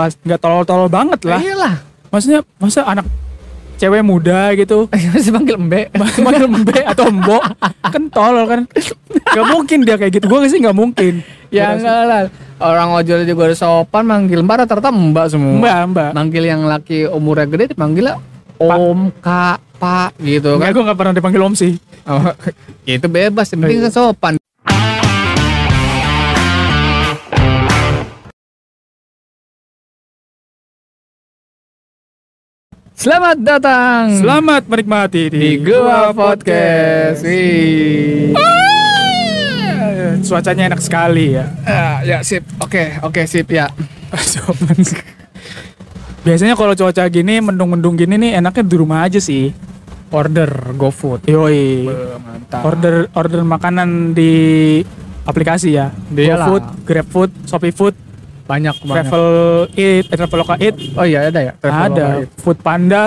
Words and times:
nggak 0.00 0.40
tolol-tolol 0.40 0.88
banget 0.88 1.20
lah. 1.22 1.38
Iyalah. 1.38 1.74
Maksudnya 2.08 2.40
masa 2.56 2.82
anak 2.84 3.06
cewek 3.76 4.02
muda 4.02 4.52
gitu 4.52 4.92
Masih 5.14 5.30
panggil 5.30 5.56
embe. 5.56 5.88
manggil 5.96 6.46
mbe 6.46 6.80
atau 6.84 7.08
mbok 7.08 7.40
kan 7.94 8.02
tolol 8.08 8.44
kan 8.44 8.60
nggak 9.26 9.46
mungkin 9.46 9.78
dia 9.82 9.96
kayak 9.96 10.20
gitu 10.20 10.26
gue 10.26 10.38
sih 10.46 10.60
nggak 10.60 10.76
mungkin 10.76 11.24
ya 11.48 11.74
enggak 11.74 12.00
lah. 12.04 12.22
Orang 12.60 12.92
ojol 12.92 13.24
juga 13.24 13.48
udah 13.48 13.56
sopan 13.56 14.04
manggil 14.04 14.40
mbak 14.40 14.62
rata-rata 14.62 14.92
mbak 14.92 15.26
semua. 15.28 15.56
mbak 15.56 15.78
mbak 15.88 16.10
Manggil 16.12 16.44
yang 16.44 16.62
laki 16.62 17.08
umurnya 17.08 17.48
gede 17.48 17.72
dipanggil 17.72 18.12
om, 18.58 19.08
kak, 19.16 19.56
pak 19.74 20.12
gitu 20.20 20.60
Enggak, 20.60 20.68
kan. 20.68 20.76
gue 20.76 20.82
nggak 20.84 20.98
pernah 21.00 21.14
dipanggil 21.14 21.40
om 21.40 21.54
sih 21.54 21.72
Oh, 22.02 22.20
ya 22.88 22.96
itu 22.96 23.06
bebas, 23.06 23.48
yang 23.48 23.60
penting 23.60 23.76
Iya. 23.76 23.86
kan 23.86 23.92
sopan. 23.94 24.34
Selamat 33.00 33.40
datang 33.40 34.12
selamat 34.12 34.68
menikmati 34.68 35.32
di 35.32 35.56
Gua 35.56 36.12
Podcast. 36.12 37.24
Wih. 37.24 38.36
Ah, 38.36 40.20
cuacanya 40.20 40.68
enak 40.68 40.84
sekali 40.84 41.32
ya 41.32 41.48
Ah, 41.64 42.04
ya 42.04 42.20
sip. 42.20 42.44
Oke, 42.60 43.00
oke 43.00 43.24
sip 43.24 43.48
ya. 43.48 43.72
biasanya 46.20 46.52
kalau 46.52 46.76
cuaca 46.76 47.08
gini 47.08 47.40
mendung-mendung 47.40 47.96
gini 47.96 48.20
nih 48.20 48.36
enaknya 48.36 48.68
di 48.68 48.76
rumah 48.76 49.08
aja 49.08 49.16
sih 49.16 49.48
Order 50.12 50.76
GoFood. 50.76 51.24
yoi 51.24 51.88
Mantap. 52.20 52.68
order 52.68 53.08
order 53.16 53.40
makanan 53.40 54.12
di 54.12 54.32
aplikasi 55.24 55.72
ya. 55.72 55.88
GoFood, 56.12 56.84
GrabFood, 56.84 57.30
ShopeeFood, 57.48 57.94
banyak 58.50 58.76
banget. 58.82 59.06
Travel 59.06 59.26
Eat, 59.78 60.04
eh, 60.10 60.16
Traveloka 60.18 60.54
Eat, 60.58 60.74
Oh 60.98 61.06
iya 61.06 61.30
ada 61.30 61.40
ya. 61.40 61.52
Traveloka 61.54 61.94
ada. 61.94 62.06
Food 62.36 62.58
Panda. 62.60 63.02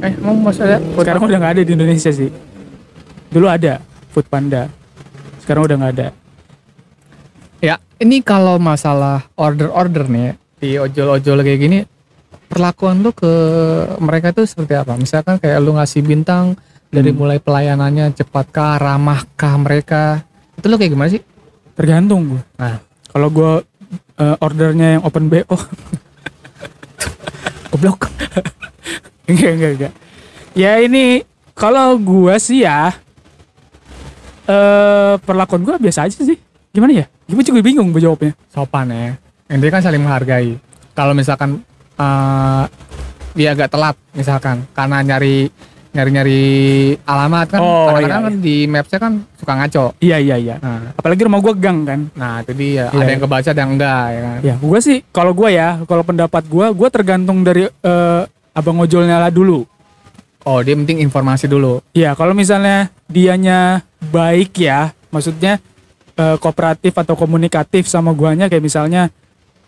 Eh, 0.00 0.14
mau 0.16 0.32
masih 0.32 0.62
ada? 0.64 0.78
Sekarang 0.80 1.22
udah 1.28 1.38
nggak 1.38 1.52
ada 1.58 1.62
di 1.62 1.72
Indonesia 1.74 2.10
sih. 2.10 2.30
Dulu 3.28 3.46
ada 3.46 3.84
Food 4.10 4.26
Panda. 4.26 4.72
Sekarang 5.38 5.68
udah 5.68 5.76
nggak 5.76 5.92
ada. 5.92 6.08
Ya, 7.58 7.78
ini 7.96 8.18
kalau 8.20 8.58
masalah 8.58 9.30
order-order 9.38 10.08
nih 10.08 10.34
di 10.58 10.74
ojol-ojol 10.74 11.42
kayak 11.42 11.60
gini, 11.60 11.78
perlakuan 12.46 13.02
lu 13.02 13.14
ke 13.14 13.30
mereka 13.98 14.34
tuh 14.34 14.46
seperti 14.46 14.74
apa? 14.74 14.94
Misalkan 14.94 15.38
kayak 15.38 15.62
lu 15.62 15.74
ngasih 15.74 16.02
bintang 16.02 16.58
dari 16.90 17.10
Hmm. 17.10 17.18
mulai 17.18 17.38
pelayanannya 17.38 18.10
cepatkah, 18.12 18.78
ramahkah 18.78 19.54
mereka? 19.56 20.26
Itu 20.54 20.66
lu 20.66 20.76
kayak 20.76 20.90
gimana 20.90 21.10
sih? 21.10 21.22
Tergantung 21.72 22.36
gue. 22.36 22.42
Nah, 22.56 22.78
Kalau 23.12 23.28
gue 23.28 23.60
eh, 24.22 24.34
ordernya 24.38 24.88
yang 24.98 25.02
open 25.02 25.26
BO, 25.26 25.42
goblok. 27.74 28.06
enggak 29.30 29.52
enggak 29.58 29.70
enggak. 29.74 29.92
Ya 30.54 30.78
ini 30.78 31.26
kalau 31.58 31.98
gue 31.98 32.34
sih 32.38 32.62
ya 32.62 32.94
eh 34.46 35.14
perlakuan 35.22 35.66
gue 35.66 35.74
biasa 35.82 36.06
aja 36.06 36.22
sih. 36.22 36.38
Gimana 36.70 37.02
ya? 37.02 37.06
Gue 37.26 37.42
juga 37.42 37.60
bingung 37.60 37.90
gue 37.90 38.02
jawabnya. 38.02 38.32
Sopan 38.48 38.94
ya. 38.94 39.18
Intinya 39.50 39.78
kan 39.78 39.82
saling 39.82 40.02
menghargai. 40.02 40.56
Kalau 40.94 41.12
misalkan 41.12 41.60
eh, 41.98 42.64
dia 43.32 43.56
agak 43.56 43.72
telat 43.72 43.96
misalkan 44.12 44.68
karena 44.76 45.00
nyari 45.00 45.48
nyari-nyari 45.92 46.40
alamat 47.04 47.46
kan 47.52 47.60
Oh, 47.60 47.92
kadang-kadang 47.92 48.20
iya, 48.20 48.28
kan 48.32 48.34
di 48.40 48.56
mapsnya 48.64 48.98
kan 48.98 49.12
suka 49.36 49.52
ngaco. 49.60 49.84
Iya 50.00 50.16
iya 50.16 50.36
iya. 50.40 50.56
Nah, 50.56 50.96
Apalagi 50.96 51.20
rumah 51.28 51.40
gue 51.44 51.52
gang 51.60 51.84
kan. 51.84 52.00
nah 52.16 52.40
itu 52.40 52.52
dia. 52.56 52.88
Iya, 52.88 52.96
ada 52.96 53.04
iya. 53.04 53.12
yang 53.12 53.22
kebaca 53.22 53.48
ada 53.52 53.60
yang 53.60 53.72
enggak 53.76 54.04
ya 54.08 54.20
kan. 54.20 54.38
Ya, 54.40 54.54
gue 54.56 54.78
sih 54.80 54.98
kalau 55.12 55.32
gue 55.36 55.48
ya, 55.52 55.68
kalau 55.84 56.02
pendapat 56.02 56.42
gue, 56.48 56.66
gue 56.72 56.88
tergantung 56.88 57.44
dari 57.44 57.68
eh, 57.68 58.22
abang 58.56 58.80
ojolnya 58.80 59.20
lah 59.20 59.28
dulu. 59.28 59.68
Oh, 60.42 60.58
dia 60.64 60.74
penting 60.74 60.98
informasi 61.04 61.46
dulu. 61.46 61.84
Ya, 61.94 62.16
kalau 62.18 62.34
misalnya 62.34 62.90
dianya 63.06 63.84
baik 64.10 64.56
ya, 64.58 64.96
maksudnya 65.12 65.60
eh, 66.16 66.36
kooperatif 66.40 66.96
atau 66.96 67.14
komunikatif 67.14 67.84
sama 67.84 68.16
guanya 68.16 68.48
kayak 68.48 68.64
misalnya 68.64 69.12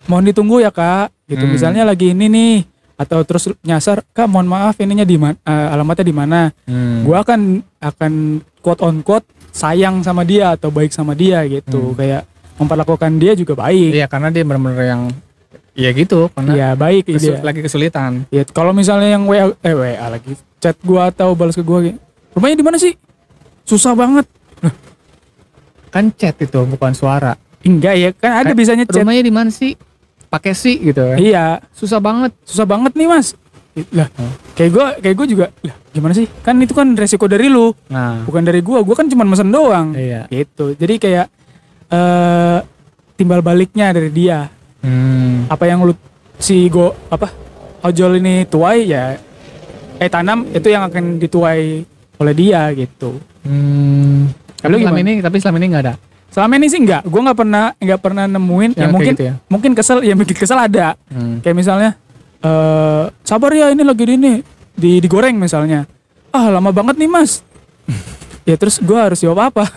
mohon 0.08 0.24
ditunggu 0.24 0.64
ya 0.64 0.72
kak, 0.72 1.12
gitu. 1.28 1.44
Hmm. 1.44 1.52
Misalnya 1.52 1.82
lagi 1.84 2.12
ini 2.16 2.26
nih, 2.32 2.54
atau 2.94 3.20
terus 3.22 3.50
nyasar 3.60 4.06
kak, 4.06 4.24
mohon 4.24 4.46
maaf 4.46 4.78
ininya 4.78 5.02
di 5.02 5.16
mana, 5.16 5.34
alamatnya 5.44 6.04
di 6.04 6.14
mana. 6.14 6.40
Hmm. 6.64 7.02
Gua 7.02 7.20
akan 7.20 7.40
akan 7.78 8.12
quote 8.58 8.80
on 8.80 9.00
quote 9.00 9.26
sayang 9.50 10.00
sama 10.00 10.22
dia 10.22 10.54
atau 10.54 10.70
baik 10.70 10.90
sama 10.90 11.12
dia 11.12 11.42
gitu, 11.44 11.90
Hmm. 11.90 11.96
kayak 11.96 12.22
memperlakukan 12.54 13.10
dia 13.16 13.34
juga 13.34 13.54
baik. 13.56 13.90
Iya, 13.92 14.06
karena 14.06 14.30
dia 14.30 14.42
benar-benar 14.42 14.84
yang 14.84 15.02
Iya 15.74 15.90
gitu, 15.90 16.30
karena 16.30 16.50
Iya 16.54 16.68
baik 16.72 17.02
kesu- 17.08 17.34
dia. 17.34 17.42
lagi 17.42 17.58
kesulitan. 17.58 18.30
Ya, 18.30 18.46
kalau 18.46 18.70
misalnya 18.70 19.10
yang 19.10 19.26
WA 19.26 19.50
eh 19.58 19.74
WA 19.74 20.06
lagi 20.06 20.38
chat 20.58 20.78
gua 20.80 21.10
atau 21.10 21.34
balas 21.34 21.52
ke 21.52 21.66
gua 21.66 21.82
gitu, 21.82 21.98
rumahnya 22.30 22.56
di 22.56 22.62
mana 22.62 22.78
sih? 22.78 22.94
Susah 23.66 23.90
banget. 23.92 24.22
Kan 25.90 26.14
chat 26.14 26.34
itu 26.36 26.62
bukan 26.64 26.90
suara. 26.92 27.34
Enggak 27.62 27.94
ya, 27.96 28.10
kan 28.12 28.44
ada 28.44 28.50
Kan 28.50 28.56
bisanya 28.56 28.84
chat. 28.84 29.02
Rumahnya 29.02 29.22
di 29.22 29.32
mana 29.32 29.50
sih? 29.50 29.74
Pakai 30.34 30.52
sih 30.52 30.82
gitu 30.82 30.98
kan. 30.98 31.16
Iya, 31.16 31.62
Susah 31.70 32.02
banget. 32.02 32.34
susah 32.42 32.66
banget 32.66 32.92
nih, 32.98 33.06
Mas. 33.06 33.38
Lah, 33.94 34.06
kayak 34.54 34.70
gua 34.70 34.86
kayak 34.98 35.14
gua 35.14 35.26
juga, 35.26 35.46
lah 35.62 35.74
gimana 35.90 36.14
sih? 36.14 36.26
Kan 36.42 36.62
itu 36.62 36.74
kan 36.74 36.94
resiko 36.94 37.26
dari 37.26 37.50
lu, 37.50 37.74
Nah, 37.90 38.22
bukan 38.22 38.42
dari 38.42 38.62
gua. 38.62 38.82
Gua 38.82 38.94
kan 38.94 39.06
cuma 39.06 39.26
mesen 39.26 39.50
doang. 39.50 39.94
iya. 39.94 40.26
Gitu. 40.26 40.74
Jadi 40.74 40.94
kayak 40.98 41.26
eh 41.90 42.58
timbal 43.14 43.42
baliknya 43.42 43.94
dari 43.94 44.10
dia. 44.10 44.46
Hmm. 44.82 45.46
Apa 45.46 45.66
yang 45.66 45.86
lu 45.86 45.94
si 46.38 46.66
go 46.66 46.94
apa? 47.10 47.30
Ojol 47.82 48.18
ini 48.18 48.46
tuai 48.48 48.88
ya 48.88 49.14
eh 49.94 50.08
tanam 50.10 50.48
itu 50.50 50.66
yang 50.66 50.86
akan 50.86 51.18
dituai 51.18 51.82
oleh 52.18 52.34
dia 52.34 52.70
gitu. 52.74 53.18
Hmm. 53.42 54.30
Tapi 54.58 54.80
selama 54.80 54.98
ini, 54.98 55.12
tapi 55.20 55.36
selama 55.38 55.56
ini 55.60 55.66
nggak 55.74 55.84
ada. 55.84 55.94
Selama 56.34 56.58
ini 56.58 56.66
sih 56.66 56.82
enggak, 56.82 57.06
gue 57.06 57.20
nggak 57.22 57.38
pernah 57.38 57.64
nggak 57.78 58.00
pernah 58.02 58.26
nemuin. 58.26 58.74
Yang 58.74 58.82
ya 58.82 58.82
kayak 58.82 58.90
mungkin 58.90 59.14
gitu 59.14 59.22
ya? 59.22 59.34
mungkin 59.46 59.70
kesel 59.78 59.98
ya 60.02 60.14
bikin 60.18 60.34
kesel 60.34 60.58
ada. 60.58 60.98
Hmm. 61.06 61.38
kayak 61.38 61.54
misalnya 61.54 61.90
eh 62.42 63.04
sabar 63.22 63.54
ya 63.54 63.70
ini 63.70 63.86
lagi 63.86 64.02
di 64.02 64.14
ini. 64.18 64.34
Di 64.74 64.98
digoreng 64.98 65.38
misalnya. 65.38 65.86
Ah 66.34 66.50
lama 66.50 66.74
banget 66.74 66.98
nih 66.98 67.06
mas. 67.06 67.38
Ya 68.44 68.60
terus 68.60 68.76
gue 68.76 68.98
harus 68.98 69.22
jawab 69.22 69.48
apa? 69.54 69.64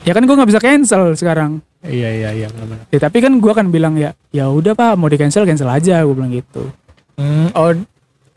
Ya 0.00 0.16
kan 0.16 0.24
gue 0.24 0.32
nggak 0.32 0.48
bisa 0.48 0.62
cancel 0.64 1.12
sekarang. 1.12 1.60
Iya 1.84 2.08
iya 2.08 2.30
iya 2.32 2.48
benar. 2.48 2.88
ya 2.88 2.98
tapi 3.00 3.20
kan 3.20 3.36
gue 3.36 3.52
kan 3.52 3.68
bilang 3.68 4.00
ya 4.00 4.16
ya 4.32 4.48
udah 4.48 4.72
pak 4.72 4.96
mau 4.96 5.12
di 5.12 5.20
cancel 5.20 5.44
cancel 5.44 5.68
aja 5.68 6.00
gue 6.00 6.14
bilang 6.16 6.32
gitu. 6.32 6.72
Hmm, 7.20 7.52
oh 7.52 7.76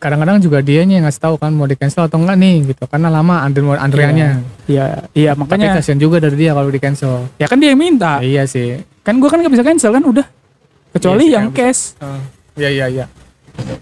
kadang-kadang 0.04 0.38
juga 0.38 0.60
dia 0.60 0.84
yang 0.84 1.02
ngasih 1.02 1.22
tahu 1.22 1.36
kan 1.38 1.50
mau 1.50 1.64
di 1.64 1.74
cancel 1.74 2.04
atau 2.04 2.20
enggak 2.20 2.36
nih 2.36 2.56
gitu 2.68 2.84
karena 2.86 3.08
lama 3.08 3.40
antri 3.40 3.64
antriannya. 3.64 4.44
ya 4.68 5.08
iya 5.14 5.32
Tapi 5.32 5.40
makanya 5.40 5.80
kasihan 5.80 5.96
juga 5.96 6.20
dari 6.20 6.36
dia 6.36 6.52
kalau 6.52 6.68
di 6.68 6.78
cancel. 6.78 7.32
ya 7.36 7.48
kan 7.48 7.56
dia 7.56 7.72
yang 7.72 7.80
minta 7.80 8.20
iya 8.20 8.44
sih. 8.44 8.84
kan 9.00 9.16
gue 9.16 9.26
kan 9.26 9.40
nggak 9.40 9.50
bisa 9.50 9.64
cancel 9.64 9.90
kan 9.90 10.04
udah 10.04 10.28
kecuali 10.92 11.24
Iya 11.24 11.26
sih, 11.26 11.34
yang 11.34 11.46
nggak 11.48 11.58
cash 11.58 11.82
Iya 12.54 12.70
iya 12.70 12.86
iya. 12.92 13.06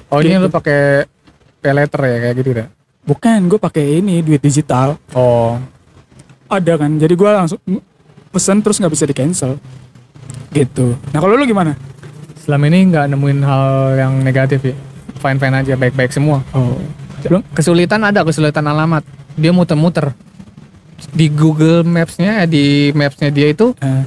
Oh 0.07 0.19
ini 0.19 0.31
Gitu. 0.31 0.43
lu 0.43 0.49
pakai 0.49 1.09
pay 1.57 1.73
letter 1.73 2.01
ya 2.01 2.17
kayak 2.21 2.35
gitu 2.37 2.49
ya? 2.55 2.65
bukan 3.01 3.39
gue 3.47 3.57
pakai 3.57 3.85
ini 3.97 4.21
duit 4.21 4.39
digital 4.39 5.01
Oh. 5.11 5.57
ada 6.47 6.73
kan 6.75 6.91
jadi 6.95 7.11
gue 7.11 7.29
langsung 7.31 7.57
pesen 8.29 8.61
terus 8.61 8.77
nggak 8.77 8.93
bisa 8.93 9.03
di 9.03 9.13
cancel 9.13 9.57
gitu 10.51 10.93
nah 11.09 11.17
kalau 11.17 11.33
lu 11.33 11.43
gimana 11.43 11.73
Selama 12.37 12.65
ini 12.67 12.89
nggak 12.89 13.05
nemuin 13.07 13.39
hal 13.41 13.65
yang 13.95 14.13
negatif 14.19 14.59
ya? 14.63 14.75
Fine 15.21 15.37
fine 15.37 15.55
aja, 15.55 15.73
baik 15.77 15.93
baik 15.93 16.11
semua. 16.11 16.41
oh 16.51 16.75
lu 17.21 17.37
Kesulitan 17.53 18.01
ada 18.01 18.25
kesulitan 18.25 18.65
alamat. 18.65 19.05
Dia 19.37 19.53
muter-muter 19.53 20.09
di 21.13 21.29
Google 21.29 21.85
Maps-nya, 21.85 22.45
di 22.45 22.89
Maps-nya 22.91 23.29
dia 23.29 23.49
itu 23.49 23.77
eh, 23.77 24.03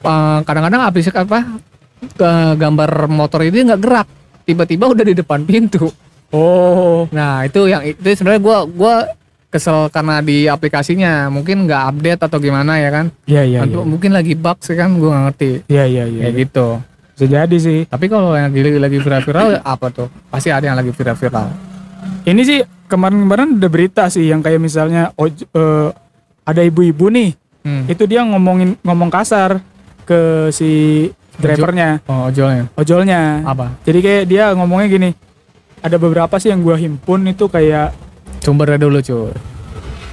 eh, 0.00 0.38
kadang-kadang 0.46 0.86
aplikasi 0.86 1.10
apa 1.12 1.58
ke 2.14 2.30
gambar 2.56 3.10
motor 3.10 3.42
itu 3.42 3.60
nggak 3.60 3.82
gerak. 3.82 4.08
Tiba-tiba 4.46 4.86
udah 4.86 5.04
di 5.04 5.14
depan 5.14 5.42
pintu. 5.42 5.90
oh 6.30 7.10
Nah 7.10 7.42
itu 7.42 7.66
yang 7.66 7.82
itu 7.82 7.98
sebenarnya 8.14 8.38
gua 8.38 8.58
gua 8.66 8.94
kesel 9.50 9.90
karena 9.90 10.22
di 10.22 10.46
aplikasinya 10.46 11.26
mungkin 11.26 11.66
nggak 11.66 11.82
update 11.90 12.22
atau 12.22 12.38
gimana 12.38 12.78
ya 12.78 12.90
kan? 12.94 13.06
iya 13.26 13.42
iya 13.42 13.60
iya 13.66 13.82
Mungkin 13.82 14.14
lagi 14.14 14.38
bug 14.38 14.62
sih 14.62 14.78
kan, 14.78 14.94
gua 14.94 15.10
nggak 15.10 15.24
ngerti. 15.26 15.50
iya 15.66 15.84
iya 15.90 16.04
iya 16.06 16.20
Kayak 16.22 16.34
gitu. 16.46 16.66
Bisa 17.20 17.28
jadi 17.28 17.56
sih 17.56 17.84
Tapi 17.84 18.06
kalau 18.06 18.32
yang 18.32 18.48
lagi 18.48 18.80
lagi 18.80 18.98
viral-viral 18.98 19.60
apa 19.60 19.86
tuh? 19.90 20.08
Pasti 20.26 20.48
ada 20.48 20.64
yang 20.64 20.74
lagi 20.74 20.88
viral-viral. 20.88 21.52
ini 22.22 22.40
sih 22.40 22.58
kemarin-kemarin 22.86 23.54
ada 23.54 23.68
berita 23.68 24.04
sih 24.06 24.24
yang 24.24 24.40
kayak 24.40 24.56
misalnya 24.56 25.12
oj- 25.14 25.44
eh, 25.46 25.88
ada 26.42 26.60
ibu-ibu 26.62 27.06
nih 27.06 27.36
Hmm. 27.60 27.84
itu 27.86 28.04
dia 28.04 28.24
ngomongin 28.24 28.72
ngomong 28.80 29.08
kasar 29.08 29.60
ke 30.02 30.48
si 30.48 31.04
drivernya 31.36 32.00
Oh, 32.06 32.24
ojolnya. 32.26 32.72
ojolnya 32.72 33.44
Apa? 33.44 33.76
jadi 33.82 33.98
kayak 34.00 34.22
dia 34.24 34.44
ngomongnya 34.50 34.88
gini 34.88 35.10
ada 35.78 35.94
beberapa 35.94 36.32
sih 36.34 36.48
yang 36.48 36.60
gua 36.60 36.74
himpun 36.74 37.20
itu 37.26 37.44
kayak 37.46 37.92
Sumbernya 38.40 38.80
dulu 38.80 38.98
cuy. 38.98 39.36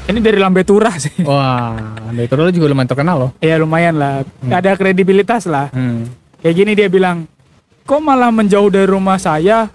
ini 0.06 0.20
dari 0.20 0.36
lambe 0.36 0.60
turah 0.62 0.92
sih 0.98 1.24
Wah, 1.24 1.80
itu 2.14 2.28
dulu 2.30 2.52
juga 2.52 2.68
lumayan 2.68 2.88
terkenal 2.90 3.16
loh. 3.18 3.32
ya 3.40 3.56
lumayan 3.56 3.96
lah 3.96 4.28
ada 4.46 4.76
kredibilitas 4.76 5.48
lah 5.48 5.72
Hmm. 5.72 6.04
Kayak 6.40 6.56
gini 6.56 6.72
dia 6.74 6.88
bilang 6.88 7.26
kok 7.84 8.00
malah 8.00 8.30
menjauh 8.30 8.68
dari 8.68 8.86
rumah 8.86 9.16
saya 9.16 9.72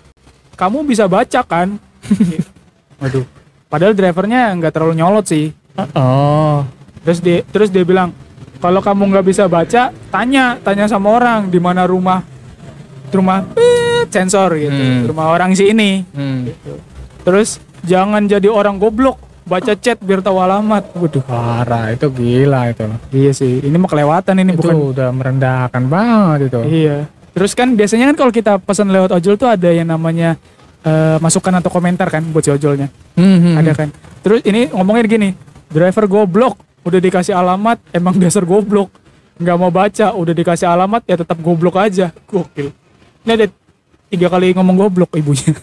kamu 0.54 0.84
bisa 0.84 1.06
baca 1.06 1.40
kan 1.42 1.76
waduh 3.00 3.24
padahal 3.66 3.92
drivernya 3.92 4.52
nggak 4.54 4.72
terlalu 4.72 4.94
nyolot 4.96 5.24
sih 5.24 5.50
Oh. 5.96 6.60
terus 7.00 7.18
dia 7.18 7.40
terus 7.46 7.72
dia 7.72 7.80
bilang 7.80 8.12
kalau 8.58 8.78
kamu 8.78 9.08
nggak 9.08 9.26
bisa 9.26 9.48
baca 9.48 9.88
tanya 10.06 10.60
tanya 10.60 10.84
sama 10.84 11.08
orang 11.10 11.48
di 11.48 11.56
mana 11.56 11.82
rumah 11.82 12.20
rumah 13.08 13.48
eh, 13.56 14.04
sensor 14.06 14.52
gitu 14.54 14.76
Hmm. 14.76 15.08
rumah 15.08 15.32
orang 15.32 15.56
si 15.56 15.66
ini 15.66 16.04
Hmm. 16.12 16.52
terus 17.22 17.56
jangan 17.82 18.24
jadi 18.24 18.46
orang 18.46 18.76
goblok 18.76 19.16
baca 19.42 19.72
chat 19.74 19.98
biar 19.98 20.22
tahu 20.22 20.38
alamat. 20.38 20.94
Waduh 20.94 21.24
Parah, 21.24 21.90
itu 21.90 22.06
gila 22.10 22.70
itu. 22.70 22.86
iya 23.12 23.30
sih. 23.34 23.62
Ini 23.62 23.76
mah 23.76 23.90
kelewatan 23.90 24.34
ini 24.42 24.54
itu 24.54 24.62
bukan 24.62 24.76
udah 24.94 25.08
merendahkan 25.10 25.82
banget 25.86 26.38
itu. 26.52 26.60
iya. 26.68 26.96
Terus 27.32 27.56
kan 27.56 27.72
biasanya 27.72 28.12
kan 28.12 28.16
kalau 28.16 28.32
kita 28.32 28.60
pesan 28.60 28.92
lewat 28.92 29.16
ojol 29.16 29.40
tuh 29.40 29.48
ada 29.48 29.72
yang 29.72 29.88
namanya 29.88 30.36
eh, 30.84 31.16
masukan 31.16 31.58
atau 31.58 31.72
komentar 31.72 32.12
kan 32.12 32.22
buat 32.28 32.44
si 32.44 32.52
ojolnya. 32.52 32.92
Hmm, 33.16 33.38
hmm, 33.40 33.54
ada 33.56 33.72
hmm. 33.72 33.78
kan. 33.78 33.88
Terus 34.22 34.40
ini 34.44 34.68
ngomongnya 34.68 35.08
gini 35.08 35.28
driver 35.72 36.04
goblok 36.04 36.60
udah 36.84 37.00
dikasih 37.00 37.32
alamat 37.32 37.80
emang 37.96 38.20
dasar 38.20 38.44
goblok. 38.44 38.92
Nggak 39.40 39.56
mau 39.56 39.72
baca 39.72 40.12
udah 40.12 40.34
dikasih 40.36 40.68
alamat 40.68 41.02
ya 41.08 41.16
tetap 41.16 41.40
goblok 41.40 41.80
aja. 41.80 42.12
Gokil. 42.28 42.68
Ini 43.24 43.32
ada 43.32 43.46
tiga 44.12 44.28
kali 44.28 44.52
ngomong 44.52 44.76
goblok 44.76 45.16
ibunya. 45.16 45.56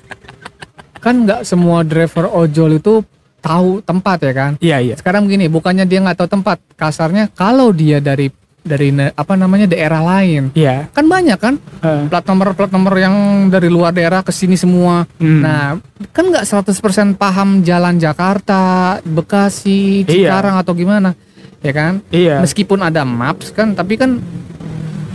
Kan 0.99 1.23
nggak 1.23 1.47
semua 1.47 1.85
driver 1.85 2.27
ojol 2.27 2.75
itu 2.75 3.05
tahu 3.39 3.79
tempat 3.79 4.17
ya 4.21 4.33
kan? 4.33 4.51
iya 4.59 4.77
iya 4.77 4.93
Sekarang 4.93 5.23
begini, 5.23 5.47
bukannya 5.47 5.83
dia 5.83 5.99
nggak 5.99 6.17
tahu 6.17 6.29
tempat, 6.29 6.59
kasarnya 6.75 7.27
kalau 7.29 7.71
dia 7.71 7.97
dari 7.97 8.27
dari 8.59 8.91
apa 8.91 9.33
namanya 9.33 9.65
daerah 9.65 10.03
lain, 10.03 10.51
iya 10.51 10.91
kan 10.91 11.07
banyak 11.07 11.39
kan 11.39 11.55
Eh, 11.79 12.01
plat 12.05 12.21
nomor 12.21 12.51
plat 12.51 12.67
nomor 12.67 12.91
yang 12.93 13.15
dari 13.47 13.71
luar 13.71 13.95
daerah 13.95 14.19
ke 14.19 14.29
sini 14.29 14.53
semua. 14.53 15.07
hmm. 15.15 15.41
Nah, 15.41 15.79
kan 16.11 16.27
nggak 16.27 16.43
100% 16.43 16.75
paham 17.15 17.63
jalan 17.63 17.95
Jakarta, 17.95 18.99
Bekasi, 19.01 20.03
Iya. 20.03 20.11
Cikarang 20.27 20.59
atau 20.59 20.75
gimana, 20.75 21.15
ya 21.63 21.71
kan? 21.71 22.03
iya 22.11 22.43
Meskipun 22.43 22.83
ada 22.83 23.07
maps 23.07 23.49
kan, 23.49 23.71
tapi 23.71 23.95
kan 23.95 24.19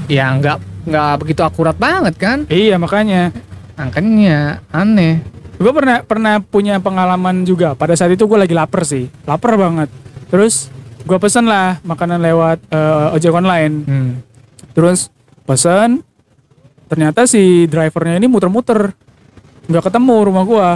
ya 0.09 0.33
nggak 0.33 0.89
nggak 0.89 1.13
begitu 1.21 1.41
akurat 1.45 1.77
banget 1.77 2.15
kan? 2.17 2.39
iya 2.49 2.77
makanya 2.77 3.29
Angkanya 3.75 4.63
aneh. 4.71 5.19
Gue 5.55 5.73
pernah 5.73 6.03
pernah 6.03 6.35
punya 6.39 6.79
pengalaman 6.79 7.43
juga. 7.43 7.75
Pada 7.75 7.95
saat 7.95 8.11
itu 8.11 8.25
gue 8.25 8.39
lagi 8.39 8.53
lapar 8.53 8.83
sih. 8.83 9.07
Lapar 9.25 9.55
banget. 9.55 9.89
Terus 10.29 10.69
gue 11.05 11.19
pesen 11.19 11.45
lah 11.45 11.79
makanan 11.83 12.19
lewat 12.19 12.59
eh, 12.69 13.15
ojek 13.15 13.33
online. 13.33 13.75
Hmm. 13.85 14.13
terus 14.75 15.07
pesen. 15.47 16.03
Ternyata 16.85 17.25
si 17.25 17.65
drivernya 17.67 18.19
ini 18.19 18.27
muter-muter. 18.27 18.93
Nggak 19.65 19.89
ketemu 19.89 20.15
rumah 20.21 20.45
gua. 20.45 20.69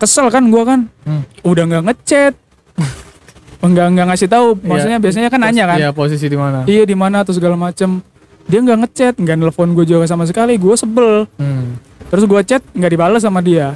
Kesel 0.00 0.32
kan 0.32 0.48
gua 0.48 0.64
kan? 0.64 0.80
Hmm. 1.04 1.22
udah 1.42 1.62
nggak 1.68 1.84
ngechat. 1.90 2.34
Nggak 3.62 3.86
nggak 3.94 4.06
ngasih 4.10 4.26
tahu. 4.26 4.58
Maksudnya 4.58 4.98
Iya. 4.98 5.04
biasanya 5.06 5.28
kan 5.30 5.38
nanya 5.38 5.64
kan? 5.70 5.78
Iya 5.78 5.90
posisi 5.94 6.26
di 6.26 6.34
mana? 6.34 6.66
iya 6.66 6.82
di 6.82 6.96
mana 6.98 7.22
atau 7.22 7.30
segala 7.30 7.54
macem 7.54 8.02
dia 8.50 8.58
nggak 8.62 8.78
ngechat 8.86 9.14
nggak 9.18 9.36
nelfon 9.38 9.74
gue 9.74 9.86
juga 9.86 10.06
sama 10.08 10.26
sekali. 10.26 10.58
Gue 10.58 10.74
sebel. 10.74 11.26
Hmm. 11.38 11.78
terus 12.12 12.28
gua 12.28 12.44
chat 12.44 12.60
nggak 12.76 12.92
dibalas 12.92 13.24
sama 13.24 13.40
dia. 13.40 13.72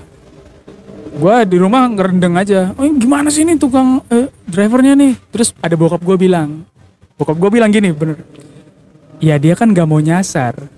Gua 1.16 1.40
di 1.48 1.56
rumah 1.56 1.88
ngerendeng 1.88 2.36
aja. 2.36 2.76
Oh 2.76 2.84
gimana 2.84 3.32
sih 3.32 3.48
ini 3.48 3.56
tukang 3.56 4.04
eh, 4.12 4.28
drivernya 4.44 4.92
nih? 4.92 5.16
Terus 5.32 5.56
ada 5.64 5.72
bokap 5.72 6.04
gua 6.04 6.20
bilang 6.20 6.60
bokap 7.16 7.32
gua 7.40 7.48
bilang 7.48 7.72
gini 7.72 7.96
bener. 7.96 8.20
Ya 9.24 9.40
dia 9.40 9.56
kan 9.56 9.72
nggak 9.72 9.88
mau 9.88 10.04
nyasar. 10.04 10.68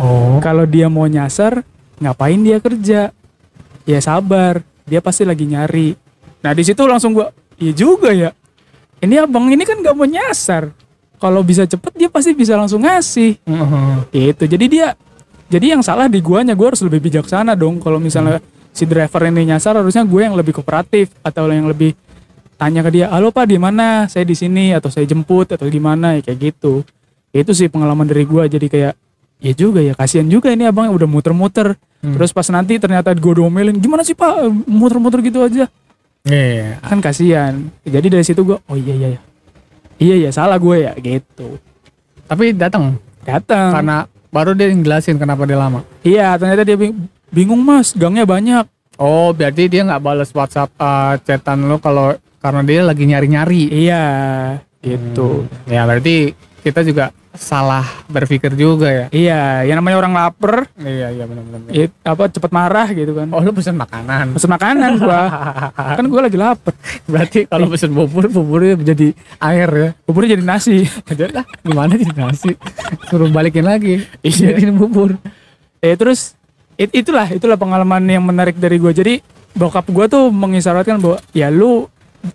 Oh. 0.00 0.40
kalau 0.40 0.64
dia 0.64 0.88
mau 0.92 1.08
nyasar 1.08 1.64
ngapain 1.96 2.40
dia 2.44 2.60
kerja? 2.60 3.08
Ya 3.88 3.98
sabar. 4.04 4.60
Dia 4.84 5.00
pasti 5.00 5.24
lagi 5.24 5.48
nyari. 5.48 5.96
Nah 6.44 6.52
di 6.52 6.60
situ 6.60 6.84
langsung 6.84 7.16
gua 7.16 7.32
iya 7.56 7.72
juga 7.72 8.12
ya. 8.12 8.36
Ini 9.00 9.24
abang 9.24 9.48
ini 9.48 9.64
kan 9.64 9.80
nggak 9.80 9.96
mau 9.96 10.04
nyasar 10.04 10.76
kalau 11.20 11.44
bisa 11.44 11.68
cepet 11.68 11.92
dia 11.94 12.08
pasti 12.08 12.32
bisa 12.32 12.56
langsung 12.56 12.80
ngasih 12.82 13.36
Heeh. 13.44 13.94
Gitu. 14.10 14.44
Jadi 14.48 14.66
dia 14.66 14.96
jadi 15.50 15.74
yang 15.74 15.82
salah 15.82 16.06
di 16.06 16.22
guanya, 16.22 16.54
gue 16.54 16.62
harus 16.62 16.78
lebih 16.86 17.10
bijaksana 17.10 17.58
dong. 17.58 17.82
Kalau 17.82 17.98
misalnya 17.98 18.38
si 18.70 18.86
driver 18.86 19.26
ini 19.26 19.50
nyasar 19.50 19.74
harusnya 19.82 20.06
gue 20.06 20.22
yang 20.22 20.38
lebih 20.38 20.54
kooperatif 20.54 21.10
atau 21.26 21.50
yang 21.50 21.66
lebih 21.66 21.98
tanya 22.54 22.86
ke 22.86 22.90
dia, 22.94 23.10
"Halo 23.10 23.34
Pak, 23.34 23.50
di 23.50 23.58
mana? 23.58 24.06
Saya 24.06 24.22
di 24.22 24.38
sini 24.38 24.70
atau 24.70 24.94
saya 24.94 25.10
jemput 25.10 25.50
atau 25.50 25.66
gimana?" 25.66 26.14
Ya, 26.14 26.22
kayak 26.22 26.38
gitu. 26.54 26.86
Itu 27.34 27.50
sih 27.50 27.66
pengalaman 27.66 28.06
dari 28.06 28.22
gue 28.22 28.42
jadi 28.46 28.66
kayak 28.70 28.94
ya 29.42 29.52
juga 29.58 29.82
ya 29.82 29.98
kasihan 29.98 30.30
juga 30.30 30.54
ini 30.54 30.70
abang 30.70 30.86
yang 30.86 30.94
udah 30.94 31.08
muter-muter. 31.10 31.74
Hmm. 31.98 32.14
Terus 32.14 32.30
pas 32.30 32.46
nanti 32.54 32.78
ternyata 32.78 33.10
gue 33.10 33.34
domelin, 33.34 33.74
"Gimana 33.82 34.06
sih 34.06 34.14
Pak? 34.14 34.46
Muter-muter 34.70 35.18
gitu 35.18 35.42
aja." 35.42 35.66
Iya. 36.30 36.78
Kan 36.78 37.02
kasihan. 37.02 37.58
Jadi 37.82 38.06
dari 38.06 38.22
situ 38.22 38.46
gue, 38.46 38.54
"Oh 38.70 38.78
iya 38.78 38.94
iya 38.94 39.08
ya. 39.18 39.20
Iya 40.00 40.16
ya, 40.16 40.30
salah 40.32 40.56
gue 40.56 40.76
ya." 40.80 40.92
gitu. 40.96 41.60
Tapi 42.24 42.56
datang 42.56 42.96
Datang. 43.20 43.70
karena 43.76 43.96
baru 44.30 44.56
dia 44.56 44.72
ngelasin 44.72 45.20
kenapa 45.20 45.44
dia 45.44 45.60
lama. 45.60 45.84
Iya, 46.00 46.34
ternyata 46.34 46.64
dia 46.64 46.74
bing- 46.74 47.04
bingung 47.28 47.60
mas, 47.60 47.92
gangnya 47.92 48.24
banyak. 48.24 48.64
Oh, 48.96 49.30
berarti 49.30 49.68
dia 49.68 49.84
nggak 49.84 50.00
balas 50.00 50.30
WhatsApp 50.30 50.72
uh, 50.76 51.20
chatan 51.20 51.68
lo 51.68 51.76
kalau 51.76 52.12
karena 52.40 52.60
dia 52.64 52.80
lagi 52.80 53.04
nyari-nyari. 53.04 53.68
Iya, 53.68 54.04
gitu. 54.80 55.44
Ya 55.68 55.84
berarti 55.84 56.32
kita 56.60 56.80
juga 56.80 57.12
salah 57.32 57.86
berpikir 58.06 58.50
juga 58.52 58.90
ya. 58.90 59.06
Iya, 59.08 59.42
yang 59.64 59.78
namanya 59.78 59.96
orang 59.98 60.12
lapar, 60.12 60.66
Iya 60.74 61.14
iya 61.14 61.24
benar-benar. 61.24 61.70
it, 61.70 61.94
apa 62.02 62.26
cepat 62.26 62.50
marah 62.50 62.88
gitu 62.90 63.14
kan. 63.14 63.30
Oh 63.30 63.38
lu 63.38 63.50
pesan 63.50 63.74
makanan. 63.74 64.34
Pesen 64.34 64.50
makanan 64.50 64.98
gua, 64.98 65.20
kan 65.98 66.04
gua 66.04 66.20
lagi 66.26 66.34
lapar. 66.34 66.74
Berarti 67.06 67.46
kalau 67.46 67.70
pesan 67.70 67.90
bubur 67.90 68.26
buburnya 68.26 68.74
jadi 68.76 69.14
air 69.38 69.70
ya. 69.70 69.88
Buburnya 70.02 70.34
jadi 70.34 70.44
nasi. 70.44 70.82
Lah 71.30 71.46
gimana 71.62 71.94
jadi 71.94 72.14
nasi. 72.14 72.50
Suruh 73.06 73.30
balikin 73.30 73.62
lagi. 73.62 74.02
Iya. 74.20 74.58
Jadiin 74.58 74.74
bubur. 74.74 75.14
Eh 75.78 75.94
terus 75.94 76.34
it- 76.74 76.92
itulah 76.92 77.30
itulah 77.30 77.54
pengalaman 77.54 78.02
yang 78.04 78.26
menarik 78.26 78.58
dari 78.58 78.76
gua. 78.76 78.90
Jadi 78.90 79.22
bokap 79.50 79.86
gua 79.88 80.06
tuh 80.06 80.28
mengisyaratkan 80.28 80.98
bahwa 80.98 81.22
ya 81.30 81.46
lu 81.46 81.86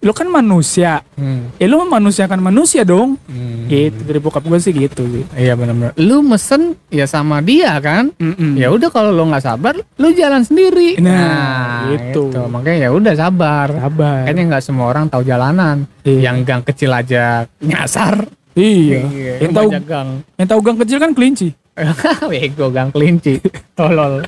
lu 0.01 0.11
kan 0.11 0.25
manusia, 0.25 1.01
Hmm. 1.13 1.53
ya 1.55 1.65
lu 1.65 1.81
memanusiakan 1.81 2.41
manusia 2.41 2.81
dong. 2.81 3.17
Hmm. 3.25 3.65
Gitu 3.65 4.01
dari 4.01 4.17
bokap 4.17 4.45
gua 4.45 4.57
sih 4.57 4.69
gitu. 4.69 5.05
Iya 5.31 5.53
benar-benar. 5.53 5.93
Lu 5.97 6.21
mesen 6.21 6.77
ya 6.89 7.05
sama 7.05 7.41
dia 7.41 7.73
kan? 7.81 8.13
Mm-mm. 8.17 8.57
Ya 8.57 8.69
udah 8.69 8.89
kalau 8.89 9.09
lo 9.09 9.25
nggak 9.25 9.41
sabar, 9.41 9.73
lu 9.97 10.07
jalan 10.13 10.41
sendiri. 10.41 10.97
Nah, 11.01 11.89
gitu. 11.89 12.29
Makanya 12.29 12.85
ya 12.85 12.89
udah 12.93 13.13
sabar. 13.13 13.67
sabar. 13.73 14.25
Kayaknya 14.25 14.43
nggak 14.53 14.63
semua 14.63 14.85
orang 14.89 15.09
tahu 15.09 15.21
jalanan. 15.21 15.89
Iya. 16.05 16.29
Yang 16.29 16.37
gang 16.45 16.61
kecil 16.61 16.91
aja 16.93 17.23
nyasar. 17.57 18.29
Iya. 18.53 19.01
Yang 19.41 19.51
tahu 19.51 19.67
gang. 19.83 20.07
yang 20.37 20.47
tahu 20.47 20.59
gang 20.61 20.77
kecil 20.79 20.97
kan 21.01 21.11
kelinci. 21.11 21.49
Bego 22.31 22.69
gang 22.69 22.93
kelinci. 22.93 23.41
Tolol. 23.73 24.23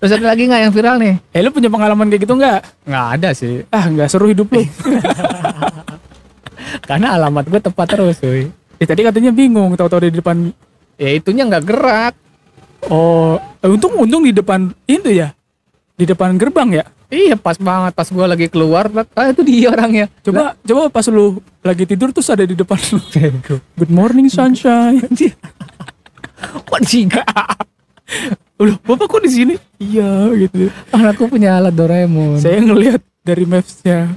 Terus 0.00 0.16
ada 0.16 0.32
lagi 0.32 0.48
nggak 0.48 0.62
yang 0.64 0.72
viral 0.72 0.96
nih? 0.96 1.14
Eh 1.36 1.44
lu 1.44 1.52
punya 1.52 1.68
pengalaman 1.68 2.08
kayak 2.08 2.24
gitu 2.24 2.32
nggak? 2.32 2.88
Nggak 2.88 3.06
ada 3.20 3.28
sih. 3.36 3.60
Ah 3.68 3.84
nggak 3.84 4.08
seru 4.08 4.32
hidup 4.32 4.48
lu. 4.48 4.64
Karena 6.88 7.20
alamat 7.20 7.44
gue 7.52 7.60
tepat 7.60 7.86
terus, 7.92 8.16
cuy. 8.16 8.48
eh 8.80 8.86
tadi 8.88 9.04
katanya 9.04 9.28
bingung, 9.28 9.76
tahu-tahu 9.76 10.08
di 10.08 10.16
depan. 10.24 10.48
Ya 10.96 11.12
itunya 11.12 11.44
nggak 11.44 11.64
gerak. 11.68 12.14
Oh, 12.88 13.36
eh, 13.60 13.68
untung 13.68 13.92
untung 14.00 14.24
di 14.24 14.32
depan 14.32 14.72
itu 14.88 15.12
ya, 15.12 15.36
di 16.00 16.08
depan 16.08 16.40
gerbang 16.40 16.80
ya. 16.80 16.84
Iya 17.10 17.36
pas 17.36 17.60
banget 17.60 17.92
pas 17.92 18.08
gue 18.08 18.22
lagi 18.24 18.46
keluar, 18.48 18.88
ah 18.88 19.26
itu 19.28 19.44
dia 19.44 19.68
orangnya. 19.68 20.06
Coba 20.24 20.56
coba 20.64 20.82
pas 20.88 21.04
lu 21.12 21.44
lagi 21.60 21.84
tidur 21.84 22.08
terus 22.14 22.32
ada 22.32 22.46
di 22.46 22.56
depan 22.56 22.78
lu. 22.96 23.02
Good 23.78 23.92
morning 23.92 24.32
sunshine. 24.32 25.04
Kok 26.40 26.80
sih? 26.88 27.04
Loh, 28.60 28.76
bapak 28.84 29.08
kok 29.08 29.22
di 29.24 29.30
sini? 29.32 29.54
Iya 29.80 30.28
gitu. 30.36 30.68
Anakku 30.92 31.32
punya 31.32 31.56
alat 31.56 31.72
Doraemon. 31.72 32.36
Saya 32.36 32.60
ngelihat 32.60 33.00
dari 33.24 33.48
mapsnya. 33.48 34.12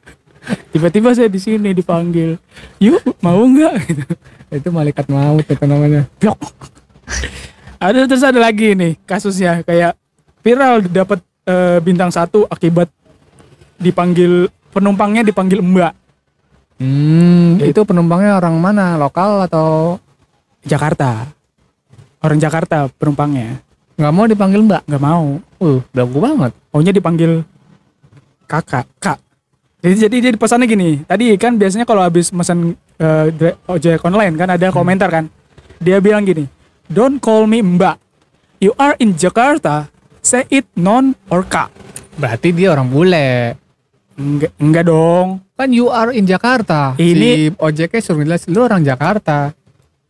Tiba-tiba 0.76 1.16
saya 1.16 1.32
di 1.32 1.40
sini 1.40 1.72
dipanggil. 1.72 2.36
Yuk, 2.82 3.00
mau 3.24 3.40
nggak? 3.40 3.74
Gitu. 3.88 4.04
itu 4.52 4.68
malaikat 4.68 5.08
maut 5.08 5.46
itu 5.48 5.64
namanya. 5.64 6.04
Blok. 6.20 6.36
Ada 7.80 8.04
terus 8.04 8.20
ada 8.20 8.36
lagi 8.36 8.76
nih 8.76 9.00
kasusnya 9.08 9.64
kayak 9.64 9.96
viral 10.44 10.84
dapat 10.84 11.24
eh, 11.48 11.80
bintang 11.80 12.12
satu 12.12 12.44
akibat 12.46 12.92
dipanggil 13.80 14.52
penumpangnya 14.70 15.24
dipanggil 15.26 15.64
Mbak 15.64 16.02
Hmm, 16.82 17.62
itu 17.62 17.78
penumpangnya 17.86 18.42
orang 18.42 18.58
mana? 18.58 18.98
Lokal 18.98 19.46
atau 19.46 20.02
Jakarta. 20.66 21.30
Orang 22.22 22.38
Jakarta 22.38 22.86
penumpangnya 22.88 23.58
nggak 23.92 24.14
mau 24.14 24.24
dipanggil 24.24 24.60
Mbak? 24.64 24.82
nggak 24.88 25.02
mau. 25.02 25.38
Uh, 25.58 25.78
belagu 25.90 26.18
banget. 26.18 26.52
Maunya 26.70 26.90
dipanggil 26.90 27.32
kakak, 28.46 28.86
kak. 28.98 29.18
Jadi 29.82 29.94
jadi 30.00 30.16
dia 30.20 30.32
pesannya 30.34 30.66
gini. 30.66 31.02
Tadi 31.02 31.34
kan 31.36 31.58
biasanya 31.58 31.82
kalau 31.82 32.02
habis 32.02 32.30
pesan 32.30 32.78
dra- 33.32 33.58
ojek 33.66 33.98
online 34.00 34.34
kan 34.34 34.48
ada 34.48 34.70
komentar 34.70 35.10
kan. 35.10 35.26
dia 35.82 35.98
bilang 35.98 36.22
gini, 36.22 36.46
don't 36.86 37.18
call 37.18 37.42
me 37.42 37.58
Mbak. 37.58 37.98
You 38.62 38.70
are 38.78 38.94
in 38.96 39.18
Jakarta, 39.18 39.90
say 40.22 40.46
it 40.46 40.70
non 40.72 41.18
or 41.26 41.42
ka. 41.42 41.66
Berarti 42.14 42.54
dia 42.54 42.70
orang 42.70 42.86
bule. 42.86 43.58
Enggak, 44.14 44.52
enggak 44.56 44.84
dong. 44.86 45.42
Kan 45.52 45.74
you 45.74 45.90
are 45.90 46.14
in 46.14 46.22
Jakarta. 46.22 46.94
Ini- 46.94 47.50
si 47.50 47.58
ojeknya 47.58 47.98
suruh 47.98 48.22
jelas 48.22 48.46
lu 48.46 48.62
orang 48.62 48.86
Jakarta. 48.86 49.50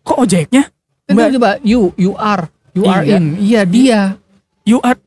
Kok 0.04 0.18
ojeknya? 0.20 0.68
Mbak. 1.10 1.28
coba 1.34 1.50
you 1.66 1.90
you 1.98 2.12
are 2.14 2.46
you 2.72 2.84
are 2.86 3.02
Iya. 3.02 3.16
in. 3.18 3.24
Iya 3.38 3.60
dia. 3.66 4.00
You 4.62 4.78
are 4.80 4.98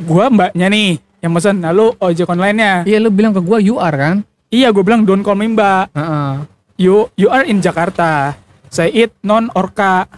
Gua 0.00 0.32
mbaknya 0.32 0.72
nih 0.72 0.96
yang 1.20 1.36
mesen, 1.36 1.60
lalu 1.60 1.92
ojek 2.00 2.24
online-nya. 2.24 2.88
Iya 2.88 2.96
lu 3.04 3.12
bilang 3.12 3.36
ke 3.36 3.44
gua 3.44 3.60
you 3.60 3.76
are 3.76 3.92
kan? 3.92 4.16
Iya, 4.50 4.74
gue 4.74 4.82
bilang 4.82 5.06
don't 5.06 5.22
call 5.22 5.36
me 5.36 5.46
Mbak. 5.46 5.94
Heeh. 5.94 6.32
You 6.74 7.06
you 7.14 7.28
are 7.28 7.44
in 7.44 7.60
Jakarta. 7.60 8.34
Say 8.66 8.90
it 8.90 9.14
non 9.20 9.46
or 9.54 9.70
ka. 9.70 10.08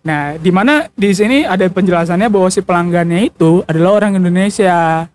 Nah, 0.00 0.34
di 0.34 0.48
mana 0.48 0.88
di 0.90 1.12
sini 1.12 1.44
ada 1.44 1.62
penjelasannya 1.68 2.26
bahwa 2.26 2.48
si 2.48 2.64
pelanggannya 2.64 3.28
itu 3.28 3.62
adalah 3.68 4.00
orang 4.00 4.16
Indonesia. 4.16 5.06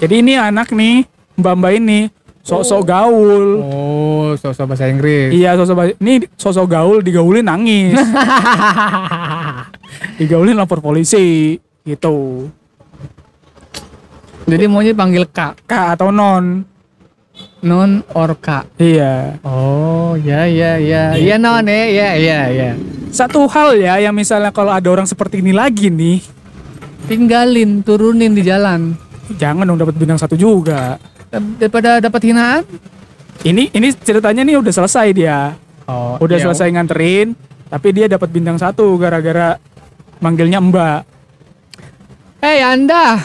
Jadi 0.00 0.14
ini 0.18 0.34
anak 0.34 0.72
nih, 0.72 1.04
mbak-mbak 1.36 1.72
ini 1.76 2.10
sosok 2.42 2.82
gaul. 2.84 3.44
Oh, 3.62 4.28
sosok 4.34 4.68
bahasa 4.68 4.86
Inggris. 4.86 5.30
Iya, 5.30 5.54
sosok 5.54 5.74
ba- 5.74 5.94
ini 5.94 6.26
sosok 6.34 6.66
gaul 6.66 6.98
digaulin 7.00 7.42
nangis. 7.42 7.94
digaulin 10.18 10.54
lapor 10.54 10.78
polisi 10.78 11.56
gitu. 11.82 12.46
Jadi 14.42 14.66
maunya 14.66 14.92
panggil 14.92 15.24
kak, 15.24 15.64
Kak 15.64 15.96
atau 15.96 16.10
non. 16.10 16.66
non 17.62 18.02
or 18.12 18.34
kak. 18.36 18.68
Iya. 18.76 19.38
Oh, 19.42 20.12
ya 20.18 20.44
ya 20.44 20.76
ya. 20.76 21.14
Iya 21.14 21.34
non 21.38 21.62
ya, 21.62 21.86
ya 21.86 22.08
ya 22.14 22.38
ya. 22.50 22.70
Satu 23.08 23.46
hal 23.46 23.78
ya 23.78 23.96
yang 23.98 24.12
misalnya 24.12 24.50
kalau 24.50 24.68
ada 24.68 24.84
orang 24.90 25.06
seperti 25.06 25.38
ini 25.38 25.54
lagi 25.54 25.88
nih, 25.88 26.18
Tinggalin, 27.02 27.82
turunin 27.82 28.30
di 28.30 28.42
jalan. 28.42 28.94
jangan 29.32 29.64
dong 29.64 29.78
dapat 29.78 29.94
bintang 29.94 30.16
satu 30.16 30.34
juga. 30.34 30.96
Daripada 31.32 31.96
dapat 31.96 32.20
hinaan. 32.28 32.62
Ini 33.42 33.72
ini 33.72 33.88
ceritanya 33.96 34.44
nih 34.44 34.60
udah 34.60 34.72
selesai 34.72 35.08
dia. 35.16 35.56
Oh, 35.88 36.14
Udah 36.22 36.38
selesai 36.38 36.70
nganterin, 36.70 37.34
tapi 37.66 37.90
dia 37.90 38.06
dapat 38.06 38.30
bintang 38.30 38.54
satu 38.54 38.94
gara-gara 39.00 39.58
manggilnya 40.22 40.62
Mbak. 40.62 41.00
Hei 42.42 42.58
Anda, 42.62 43.18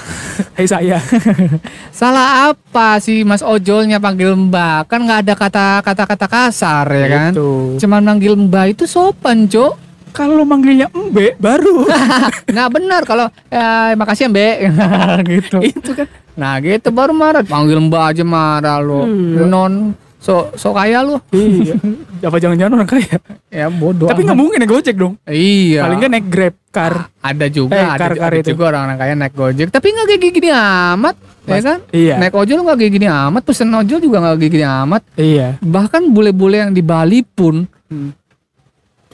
Hei 0.58 0.66
saya. 0.70 1.02
salah 2.00 2.54
apa 2.54 3.02
sih 3.02 3.26
Mas 3.26 3.42
Ojolnya 3.42 3.98
panggil 3.98 4.34
Mbak? 4.34 4.90
Kan 4.90 5.06
nggak 5.06 5.20
ada 5.26 5.34
kata-kata 5.38 6.04
kata 6.06 6.28
kasar 6.30 6.86
ya 6.90 7.08
kan? 7.10 7.32
Gitu. 7.34 7.82
Cuman 7.82 8.02
manggil 8.06 8.34
Mbak 8.38 8.66
itu 8.78 8.84
sopan, 8.90 9.46
Cok. 9.50 9.74
Kalau 10.14 10.42
manggilnya 10.46 10.90
Mbe 10.90 11.38
baru. 11.38 11.86
Nah 12.58 12.72
benar 12.74 13.06
kalau 13.06 13.30
ya, 13.54 13.94
makasih 13.94 14.26
ya 14.26 14.30
Mbak 14.34 14.56
gitu. 15.34 15.58
itu 15.62 15.92
kan. 15.94 16.08
Nah 16.38 16.54
gitu 16.60 16.88
baru 16.90 17.12
marah. 17.12 17.42
Panggil 17.42 17.82
Mbak 17.82 18.04
aja 18.08 18.24
marah 18.24 18.78
lo. 18.78 19.04
Iya. 19.04 19.44
Non 19.44 19.74
so 20.18 20.54
so 20.54 20.72
kaya 20.72 21.02
lo. 21.02 21.20
Iya. 21.30 21.76
Apa 22.20 22.38
jangan-jangan 22.38 22.74
orang 22.76 22.90
kaya? 22.90 23.18
Ya 23.48 23.68
bodoh. 23.68 24.06
Tapi 24.06 24.22
nggak 24.22 24.34
mungkin 24.36 24.58
naik 24.60 24.72
Gojek 24.72 24.96
dong. 24.96 25.18
Iya. 25.24 25.82
Paling 25.84 25.98
nggak 25.98 26.12
naik 26.12 26.28
Grab 26.28 26.56
car. 26.70 26.94
ada 27.20 27.46
juga 27.48 27.74
Eh, 27.74 27.84
ada, 27.84 27.98
kar-kar 28.00 28.30
ada 28.30 28.38
itu. 28.40 28.54
juga 28.54 28.64
orang 28.70 28.96
kaya 28.96 29.14
naik 29.14 29.34
Gojek 29.34 29.68
tapi 29.68 29.88
nggak 29.90 30.08
kayak 30.08 30.32
gini 30.32 30.50
amat 30.54 31.16
ya 31.44 31.54
Mas- 31.54 31.66
kan 31.66 31.80
Iya. 31.90 32.16
naik 32.18 32.34
ojol 32.34 32.60
nggak 32.62 32.78
kayak 32.78 32.94
gini 32.94 33.08
amat 33.08 33.42
pesen 33.42 33.72
ojol 33.72 34.00
juga 34.00 34.18
nggak 34.20 34.36
kayak 34.38 34.52
gini 34.52 34.66
amat 34.68 35.02
Iya. 35.16 35.48
bahkan 35.60 36.06
bule-bule 36.06 36.58
yang 36.60 36.72
di 36.72 36.82
Bali 36.82 37.24
pun 37.24 37.66
Hmm. 37.88 38.12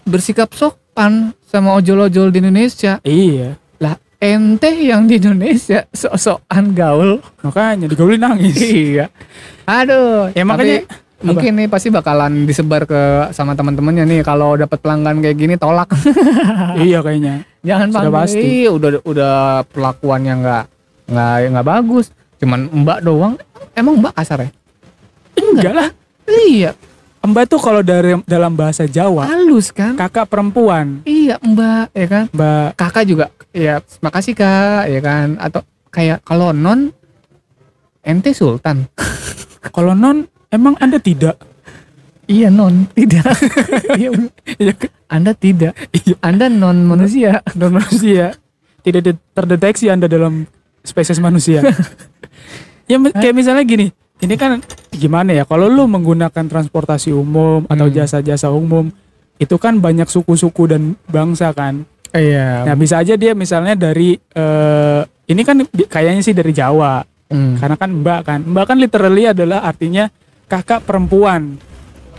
bersikap 0.04 0.52
sopan 0.52 1.32
sama 1.44 1.72
ojol-ojol 1.74 2.30
di 2.30 2.38
Indonesia 2.40 3.00
Iya. 3.02 3.56
Ente 4.24 4.72
yang 4.72 5.04
di 5.04 5.20
Indonesia 5.20 5.84
sok-sokan 5.90 6.72
gaul. 6.72 7.20
Makanya 7.42 7.86
digaulin 7.86 8.22
nangis. 8.22 8.56
iya. 8.56 9.12
Aduh 9.66 10.32
Ya, 10.32 10.44
makanya- 10.44 10.88
tapi 10.88 11.02
mungkin 11.24 11.52
nih 11.56 11.68
pasti 11.68 11.88
bakalan 11.88 12.44
disebar 12.44 12.84
ke 12.84 13.00
sama 13.30 13.52
teman-temannya 13.54 14.04
nih 14.06 14.22
kalau 14.22 14.56
dapat 14.56 14.80
pelanggan 14.80 15.20
kayak 15.20 15.36
gini 15.36 15.56
tolak. 15.56 15.92
Iya 16.80 17.00
kayaknya. 17.00 17.44
jangan 17.62 17.88
Sudah 17.90 18.00
panggil. 18.02 18.16
pasti. 18.18 18.42
Iya, 18.42 18.70
udah 18.72 18.90
udah 19.04 19.36
perlakuannya 19.66 20.34
nggak 20.38 20.64
nggak 21.06 21.34
nggak 21.50 21.68
bagus. 21.70 22.06
Cuman 22.38 22.60
mbak 22.74 23.00
doang. 23.02 23.36
Emang 23.74 24.00
mbak 24.00 24.14
kasar 24.14 24.40
ya? 24.42 24.50
Enggak 25.36 25.74
lah. 25.74 25.90
iya 26.40 26.72
Mbak 27.24 27.46
tuh 27.48 27.56
kalau 27.58 27.80
dari 27.80 28.20
dalam 28.28 28.52
bahasa 28.52 28.84
Jawa, 28.84 29.24
halus 29.24 29.72
kan? 29.72 29.96
kakak 29.96 30.28
perempuan. 30.28 31.00
iya 31.08 31.40
mbak 31.40 31.96
ya 31.96 32.06
kan? 32.06 32.26
Mbak. 32.30 32.70
Kakak 32.76 33.04
juga 33.08 33.26
ya 33.50 33.80
makasih 34.00 34.36
kak 34.36 34.92
ya 34.92 35.00
kan? 35.00 35.40
Atau 35.40 35.64
kayak 35.88 36.20
kalau 36.22 36.52
non 36.52 36.92
ente 38.04 38.36
sultan. 38.36 38.92
Kalau 39.72 39.96
non 39.96 40.28
emang 40.52 40.76
Anda 40.78 41.00
tidak? 41.00 41.40
iya 42.28 42.52
non 42.52 42.92
tidak. 42.92 43.24
Iya 43.96 44.12
Iya. 44.60 44.74
Anda 45.08 45.32
tidak. 45.32 45.72
Iya. 45.96 46.20
anda 46.20 46.52
non 46.52 46.84
manusia. 46.84 47.40
Non 47.56 47.72
manusia. 47.72 48.36
Tidak 48.84 49.00
de- 49.00 49.24
terdeteksi 49.32 49.88
anda 49.88 50.12
dalam 50.12 50.44
spesies 50.84 51.24
manusia. 51.24 51.64
Ya 52.84 53.00
kayak 53.00 53.32
misalnya 53.32 53.64
gini 53.64 53.96
ini 54.22 54.36
kan 54.38 54.62
gimana 54.94 55.34
ya 55.34 55.44
kalau 55.44 55.66
lu 55.66 55.90
menggunakan 55.90 56.46
transportasi 56.46 57.10
umum 57.10 57.66
atau 57.66 57.88
Hmm. 57.90 57.96
jasa-jasa 57.96 58.54
umum 58.54 58.94
itu 59.42 59.56
kan 59.58 59.82
banyak 59.82 60.06
suku-suku 60.06 60.70
dan 60.70 60.94
bangsa 61.10 61.50
kan. 61.52 61.84
Iya. 62.14 62.70
Nah 62.70 62.76
bisa 62.78 63.02
aja 63.02 63.18
dia 63.18 63.34
misalnya 63.34 63.74
dari 63.74 64.14
eh, 64.16 65.02
ini 65.26 65.42
kan 65.42 65.66
kayaknya 65.66 66.22
sih 66.22 66.36
dari 66.36 66.54
Jawa. 66.54 67.02
Hmm. 67.34 67.58
karena 67.58 67.74
kan 67.74 67.90
mbak 67.90 68.20
kan. 68.30 68.40
Mbak 68.46 68.66
kan 68.70 68.78
literally 68.78 69.26
adalah 69.26 69.66
artinya 69.66 70.06
kakak 70.46 70.86
perempuan 70.86 71.58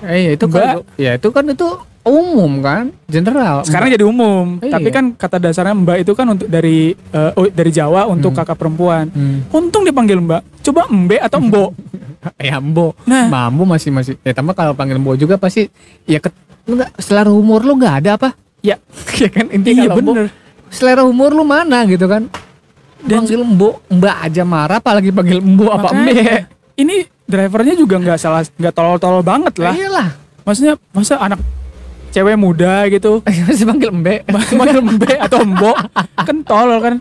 Eh, 0.05 0.19
iya, 0.21 0.31
itu 0.33 0.47
kan 0.47 0.67
ya 0.95 1.11
itu 1.15 1.29
kan 1.29 1.45
itu 1.45 1.69
umum 2.03 2.61
kan? 2.61 2.93
General. 3.07 3.65
Sekarang 3.65 3.89
jadi 3.89 4.05
umum. 4.05 4.61
Iya. 4.61 4.77
tapi 4.77 4.89
kan 4.89 5.05
kata 5.11 5.37
dasarnya 5.39 5.73
mbak 5.75 5.97
itu 6.01 6.13
kan 6.13 6.27
untuk 6.29 6.47
dari 6.47 6.93
eh, 6.93 7.33
oh, 7.33 7.49
dari 7.49 7.71
Jawa 7.71 8.05
untuk 8.07 8.31
Hmm. 8.31 8.39
kakak 8.39 8.57
perempuan. 8.57 9.09
Hmm. 9.09 9.49
untung 9.51 9.83
dipanggil 9.83 10.19
mbak. 10.19 10.45
Coba 10.61 10.85
embe 10.87 11.17
atau 11.17 11.39
embo 11.39 11.73
ya 12.41 12.61
mbo 12.61 12.93
nah. 13.03 13.27
Mambu 13.27 13.65
masih 13.65 13.89
masih. 13.89 14.15
Ya 14.21 14.33
tambah 14.33 14.53
kalau 14.53 14.73
panggil 14.73 14.97
mbo 14.97 15.13
juga 15.15 15.35
pasti 15.35 15.69
ya 16.05 16.19
ke, 16.19 16.29
lu 16.65 16.77
nggak 16.77 16.93
selera 16.99 17.29
humor 17.29 17.61
lu 17.61 17.75
nggak 17.75 17.95
ada 18.01 18.11
apa? 18.15 18.29
Ya. 18.61 18.77
Ya 19.21 19.29
kan? 19.29 19.47
Iya 19.47 19.55
intinya 19.55 19.83
Mbo, 19.95 20.13
bener. 20.13 20.29
selera 20.69 21.03
humor 21.03 21.31
lu 21.31 21.43
mana 21.43 21.85
gitu 21.85 22.05
kan? 22.05 22.29
Dan- 23.01 23.21
panggil 23.21 23.41
mbo 23.41 23.81
mbak 23.87 24.17
aja 24.23 24.43
marah 24.43 24.77
apalagi 24.77 25.09
panggil 25.09 25.37
mbo 25.39 25.69
apa 25.69 25.93
mbe 25.93 26.49
ini 26.75 27.05
drivernya 27.25 27.75
juga 27.75 27.97
nggak 28.01 28.19
salah 28.21 28.43
nggak 28.45 28.75
tolol-tolol 28.75 29.23
banget 29.25 29.55
lah. 29.61 29.75
Iyalah. 29.75 30.09
Maksudnya 30.45 30.75
masa 30.93 31.17
anak 31.21 31.41
cewek 32.13 32.37
muda 32.39 32.87
gitu? 32.93 33.25
Masih 33.49 33.67
panggil 33.67 33.91
mbe 33.91 34.15
manggil 34.31 34.79
embe 34.79 35.13
atau 35.19 35.43
embo 35.43 35.73
kan 36.29 36.37
tolol 36.45 36.79
kan. 36.79 36.95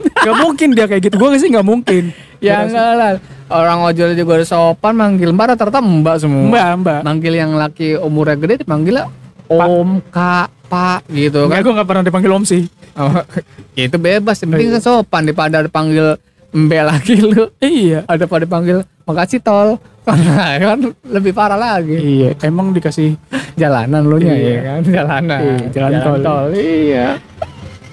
Nggak 0.00 0.36
mungkin 0.36 0.68
dia 0.76 0.86
kayak 0.86 1.02
gitu. 1.10 1.14
Gue 1.16 1.36
sih 1.40 1.50
nggak 1.50 1.66
mungkin. 1.66 2.14
Ya 2.40 2.64
enggak 2.64 2.92
lah. 2.96 3.12
Orang 3.50 3.82
ojol 3.82 4.14
juga 4.14 4.40
udah 4.40 4.48
sopan 4.48 4.94
manggil 4.94 5.34
mbak 5.34 5.56
rata-rata 5.56 5.82
mbak 5.82 6.16
semua. 6.22 6.46
Mbak 6.48 6.68
mbak. 6.84 7.00
Manggil 7.02 7.32
yang 7.34 7.52
laki 7.58 7.98
umurnya 7.98 8.36
gede 8.38 8.62
dipanggil 8.62 9.02
om 9.50 9.98
kak 10.14 10.46
pak 10.70 11.02
gitu 11.10 11.50
Enggak, 11.50 11.58
kan. 11.58 11.66
gue 11.66 11.72
nggak 11.74 11.88
pernah 11.90 12.04
dipanggil 12.06 12.30
om 12.30 12.44
sih. 12.46 12.62
Oh, 12.94 13.10
ya 13.78 13.90
itu 13.90 13.98
bebas. 13.98 14.38
Yang 14.38 14.50
penting 14.54 14.68
iya. 14.70 14.76
kan 14.78 14.82
sopan. 14.82 15.22
Daripada 15.26 15.56
dipanggil 15.66 16.06
mbe 16.50 16.78
lagi 16.82 17.14
lu. 17.18 17.50
Iya. 17.58 18.04
Ada 18.06 18.26
pada 18.26 18.46
panggil 18.46 18.82
makasih 19.06 19.40
tol. 19.40 19.78
Kan 20.60 20.90
lebih 21.06 21.30
parah 21.30 21.58
lagi. 21.58 21.94
Iya 21.94 22.34
emang 22.42 22.74
dikasih 22.74 23.14
jalanan 23.54 24.02
lu 24.02 24.18
nya 24.18 24.34
Iya. 24.34 24.50
ya? 24.50 24.60
kan 24.64 24.80
jalanan. 24.82 25.40
Iya, 25.40 25.56
jalan 25.70 25.90
tol. 26.24 26.44
iya. 26.56 27.08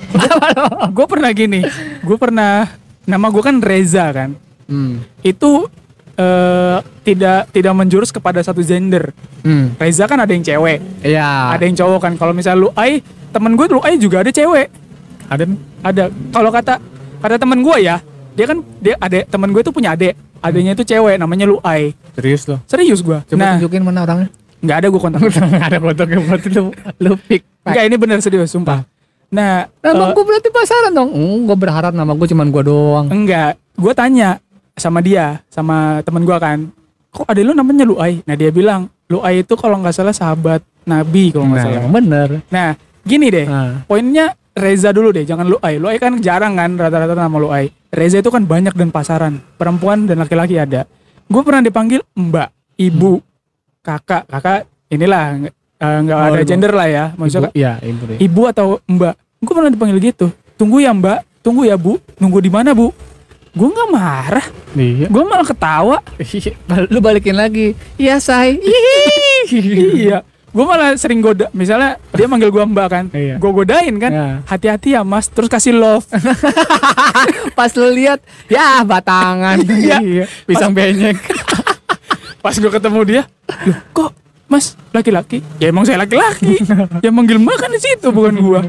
Gue 0.96 1.06
pernah 1.06 1.30
gini 1.36 1.62
gue 2.02 2.18
pernah 2.18 2.64
nama 3.04 3.28
gue 3.28 3.44
kan 3.44 3.60
Reza 3.60 4.08
kan? 4.16 4.32
Hmm. 4.68 5.00
itu 5.24 5.64
eh, 6.20 6.78
tidak 7.08 7.48
tidak 7.56 7.74
menjurus 7.76 8.12
kepada 8.12 8.40
satu 8.44 8.60
gender. 8.64 9.12
Hmm. 9.44 9.76
Reza 9.80 10.08
kan 10.08 10.20
ada 10.20 10.32
yang 10.32 10.44
cewek. 10.44 10.80
Iya. 11.04 11.56
Ada 11.56 11.64
yang 11.68 11.78
cowok 11.78 12.00
kan? 12.04 12.14
Kalau 12.16 12.34
misalnya 12.36 12.68
lu 12.68 12.70
ai 12.76 13.00
temen 13.32 13.56
gue 13.56 13.68
lu 13.68 13.80
ai 13.84 13.96
juga 13.96 14.24
ada 14.24 14.32
cewek. 14.32 14.68
Ada. 15.28 15.44
Ada. 15.84 16.04
Kalau 16.32 16.50
kata 16.52 16.80
kata 17.20 17.36
temen 17.36 17.60
gue 17.64 17.78
ya 17.84 18.00
dia 18.38 18.46
kan 18.46 18.58
dia 18.78 18.94
ada 18.96 19.26
temen 19.26 19.50
gue 19.50 19.62
tuh 19.62 19.74
punya 19.74 19.92
adek 19.92 20.14
adanya 20.38 20.72
itu 20.72 20.86
cewek 20.86 21.18
namanya 21.18 21.44
lu 21.44 21.58
ai 21.60 21.98
serius 22.14 22.46
loh 22.46 22.62
serius 22.64 23.02
gue 23.02 23.18
coba 23.26 23.36
nah 23.36 23.52
tunjukin 23.58 23.82
mana 23.82 24.06
orangnya 24.06 24.30
nggak 24.58 24.78
ada 24.78 24.88
gue 24.88 25.02
kontak 25.02 25.20
nggak 25.26 25.68
ada 25.68 25.80
fotonya 25.82 26.18
berarti 26.22 26.48
lu 26.52 26.64
lu 27.02 27.12
pick 27.20 27.42
nggak 27.64 27.84
ini 27.84 27.96
bener 27.98 28.18
serius 28.22 28.50
sumpah 28.50 28.86
nah 29.28 29.66
Nama 29.82 30.04
eh, 30.04 30.14
gue 30.14 30.24
berarti 30.24 30.48
pasaran 30.48 30.94
dong. 30.94 31.12
Hmm, 31.12 31.44
gue 31.44 31.58
berharap 31.58 31.92
nama 31.92 32.16
gue 32.16 32.28
cuman 32.28 32.48
gue 32.48 32.64
doang. 32.64 33.06
enggak 33.08 33.58
gue 33.76 33.92
tanya 33.92 34.40
sama 34.74 35.02
dia 35.02 35.44
sama 35.50 36.00
temen 36.02 36.24
gue 36.24 36.38
kan 36.38 36.70
kok 37.10 37.26
ada 37.26 37.42
lu 37.42 37.52
namanya 37.52 37.84
lu 37.84 37.98
ai 37.98 38.22
nah 38.24 38.38
dia 38.38 38.54
bilang 38.54 38.88
Luai 39.08 39.40
itu 39.40 39.56
kalau 39.56 39.80
nggak 39.80 39.92
salah 39.92 40.12
sahabat 40.12 40.60
Nabi 40.84 41.32
kalau 41.32 41.48
nggak 41.48 41.60
Nah, 41.60 41.68
salah. 41.80 41.84
bener. 41.90 42.30
Nah, 42.48 42.70
gini 43.02 43.28
deh. 43.28 43.48
Nah, 43.48 43.84
Poinnya 43.84 44.36
Reza 44.52 44.92
dulu 44.92 45.12
deh, 45.12 45.24
jangan 45.24 45.48
Luai. 45.48 45.80
Luai 45.80 45.96
kan 45.96 46.20
jarang 46.20 46.56
kan 46.56 46.76
rata-rata 46.76 47.16
nama 47.16 47.38
Luai. 47.38 47.72
Reza 47.88 48.20
itu 48.20 48.28
kan 48.28 48.44
banyak 48.44 48.76
dan 48.76 48.90
pasaran. 48.90 49.40
Perempuan 49.56 50.04
dan 50.06 50.20
laki-laki 50.20 50.56
ada. 50.56 50.84
Gue 51.26 51.42
pernah 51.42 51.60
dipanggil 51.60 52.04
Mbak, 52.14 52.50
Ibu, 52.76 53.20
Kakak. 53.80 54.28
Kakak 54.28 54.68
inilah 54.88 55.24
nggak 55.40 55.54
eh, 55.78 56.00
nggak 56.04 56.18
Oh, 56.18 56.26
ada 56.26 56.40
ibu. 56.40 56.48
gender 56.48 56.72
lah 56.72 56.88
ya. 56.88 57.06
Maksudnya 57.16 57.52
ibu, 57.52 57.60
iya, 57.60 57.72
ibu 57.80 58.04
deh. 58.06 58.18
ibu 58.20 58.42
atau 58.46 58.68
Mbak. 58.84 59.14
Gue 59.40 59.54
pernah 59.54 59.72
dipanggil 59.72 59.98
gitu. 60.02 60.28
Tunggu 60.56 60.82
ya 60.82 60.92
Mbak, 60.92 61.20
tunggu 61.40 61.64
ya 61.64 61.78
Bu. 61.78 61.96
Nunggu 62.18 62.40
di 62.40 62.50
mana 62.50 62.74
Bu? 62.74 62.90
Gue 63.54 63.68
nggak 63.68 63.90
marah. 63.90 64.46
Iya. 64.74 65.08
Gue 65.08 65.24
malah 65.24 65.48
ketawa. 65.48 65.98
Lu 66.94 67.00
balikin 67.00 67.34
lagi. 67.34 67.74
Iya, 67.96 68.18
say. 68.18 68.58
iya. 69.98 70.22
Gue 70.58 70.66
malah 70.66 70.98
sering 70.98 71.22
goda. 71.22 71.54
Misalnya 71.54 72.02
dia 72.10 72.26
manggil 72.26 72.50
gue 72.50 72.64
Mbak 72.66 72.88
kan. 72.90 73.06
Iya. 73.14 73.38
Gue 73.38 73.52
godain 73.54 73.94
kan. 74.02 74.10
Ya. 74.10 74.28
Hati-hati 74.42 74.98
ya 74.98 75.06
Mas. 75.06 75.30
Terus 75.30 75.46
kasih 75.46 75.78
love. 75.78 76.02
Pas 77.58 77.70
lu 77.78 77.94
lihat, 77.94 78.18
ya 78.50 78.82
batangan. 78.82 79.62
Iya. 79.86 80.26
Pisang 80.44 80.74
benyek. 80.74 81.14
Pas 82.44 82.56
gue 82.56 82.72
ketemu 82.72 83.00
dia, 83.04 83.22
loh 83.68 83.78
kok 83.92 84.12
Mas 84.48 84.74
laki-laki? 84.90 85.44
Ya 85.60 85.68
emang 85.68 85.84
saya 85.84 86.00
laki-laki. 86.00 86.58
Yang 87.04 87.14
manggil 87.14 87.38
Mbak 87.38 87.58
kan 87.60 87.70
di 87.70 87.82
situ 87.84 88.08
bukan 88.10 88.36
gua. 88.40 88.62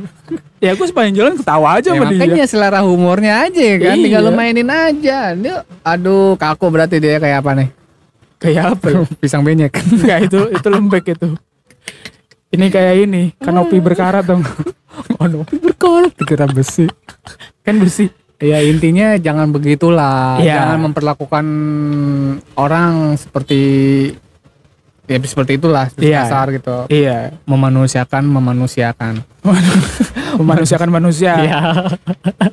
Ya 0.58 0.74
gue 0.74 0.84
sepanjang 0.84 1.14
jalan 1.14 1.34
ketawa 1.38 1.78
aja 1.78 1.94
Ya, 1.94 1.96
sama 1.96 2.10
dia. 2.10 2.18
makanya 2.18 2.44
selera 2.44 2.80
humornya 2.82 3.46
aja 3.46 3.62
kan, 3.78 3.94
Iya. 3.94 4.02
tinggal 4.02 4.22
lu 4.26 4.32
mainin 4.34 4.66
aja. 4.66 5.18
Dia, 5.32 5.62
aduh, 5.80 6.34
kaku 6.34 6.66
berarti 6.68 6.98
dia 6.98 7.16
kayak 7.16 7.40
apa 7.40 7.50
nih? 7.54 7.68
Kayak 8.42 8.64
apa 8.74 8.86
ya? 8.90 8.98
Pisang 9.22 9.46
benyek. 9.46 9.70
Enggak 9.78 10.18
itu 10.26 10.40
itu 10.50 10.66
lembek 10.68 11.04
itu. 11.14 11.28
Ini 12.48 12.66
kayak 12.72 12.94
ini, 13.04 13.22
kanopi 13.36 13.76
berkarat 13.76 14.24
dong. 14.24 14.40
Aduh, 15.22 15.44
berkolok 15.44 16.16
dikira 16.16 16.48
besi. 16.48 16.88
Kan 17.60 17.76
bersih. 17.76 18.08
Ya 18.38 18.62
intinya 18.62 19.18
jangan 19.18 19.50
begitulah, 19.50 20.38
Iya. 20.38 20.62
jangan 20.62 20.78
memperlakukan 20.88 21.46
orang 22.54 23.18
seperti 23.18 23.60
ya 25.04 25.18
seperti 25.20 25.58
itulah, 25.58 25.90
seperti 25.90 26.14
Iya. 26.14 26.20
kasar 26.24 26.46
gitu. 26.54 26.76
Iya. 26.86 27.18
Memanusiakan, 27.44 28.22
memanusiakan. 28.24 29.14
Memanusiakan 30.40 30.88
manusia. 30.88 31.34
Iya. 31.34 31.60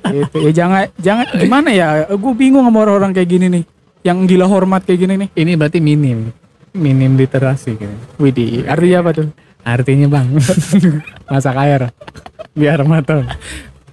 Gitu. 0.09 0.37
Ya 0.49 0.51
jangan 0.51 0.83
jangan 0.97 1.25
gimana 1.37 1.69
ya? 1.69 1.87
Gue 2.17 2.33
bingung 2.33 2.65
sama 2.65 2.81
orang-orang 2.81 3.13
kayak 3.13 3.29
gini 3.29 3.45
nih. 3.47 3.63
Yang 4.01 4.17
gila 4.25 4.45
hormat 4.49 4.83
kayak 4.83 4.99
gini 5.05 5.13
nih. 5.21 5.29
Ini 5.37 5.51
berarti 5.53 5.79
minim, 5.79 6.33
minim 6.73 7.13
literasi. 7.13 7.77
Gitu. 7.77 7.95
Widih, 8.17 8.65
artinya 8.65 9.05
apa 9.05 9.11
tuh? 9.21 9.27
Artinya 9.65 10.05
bang, 10.07 10.27
masak 11.29 11.57
air 11.57 11.89
biar 12.53 12.85
matang. 12.85 13.25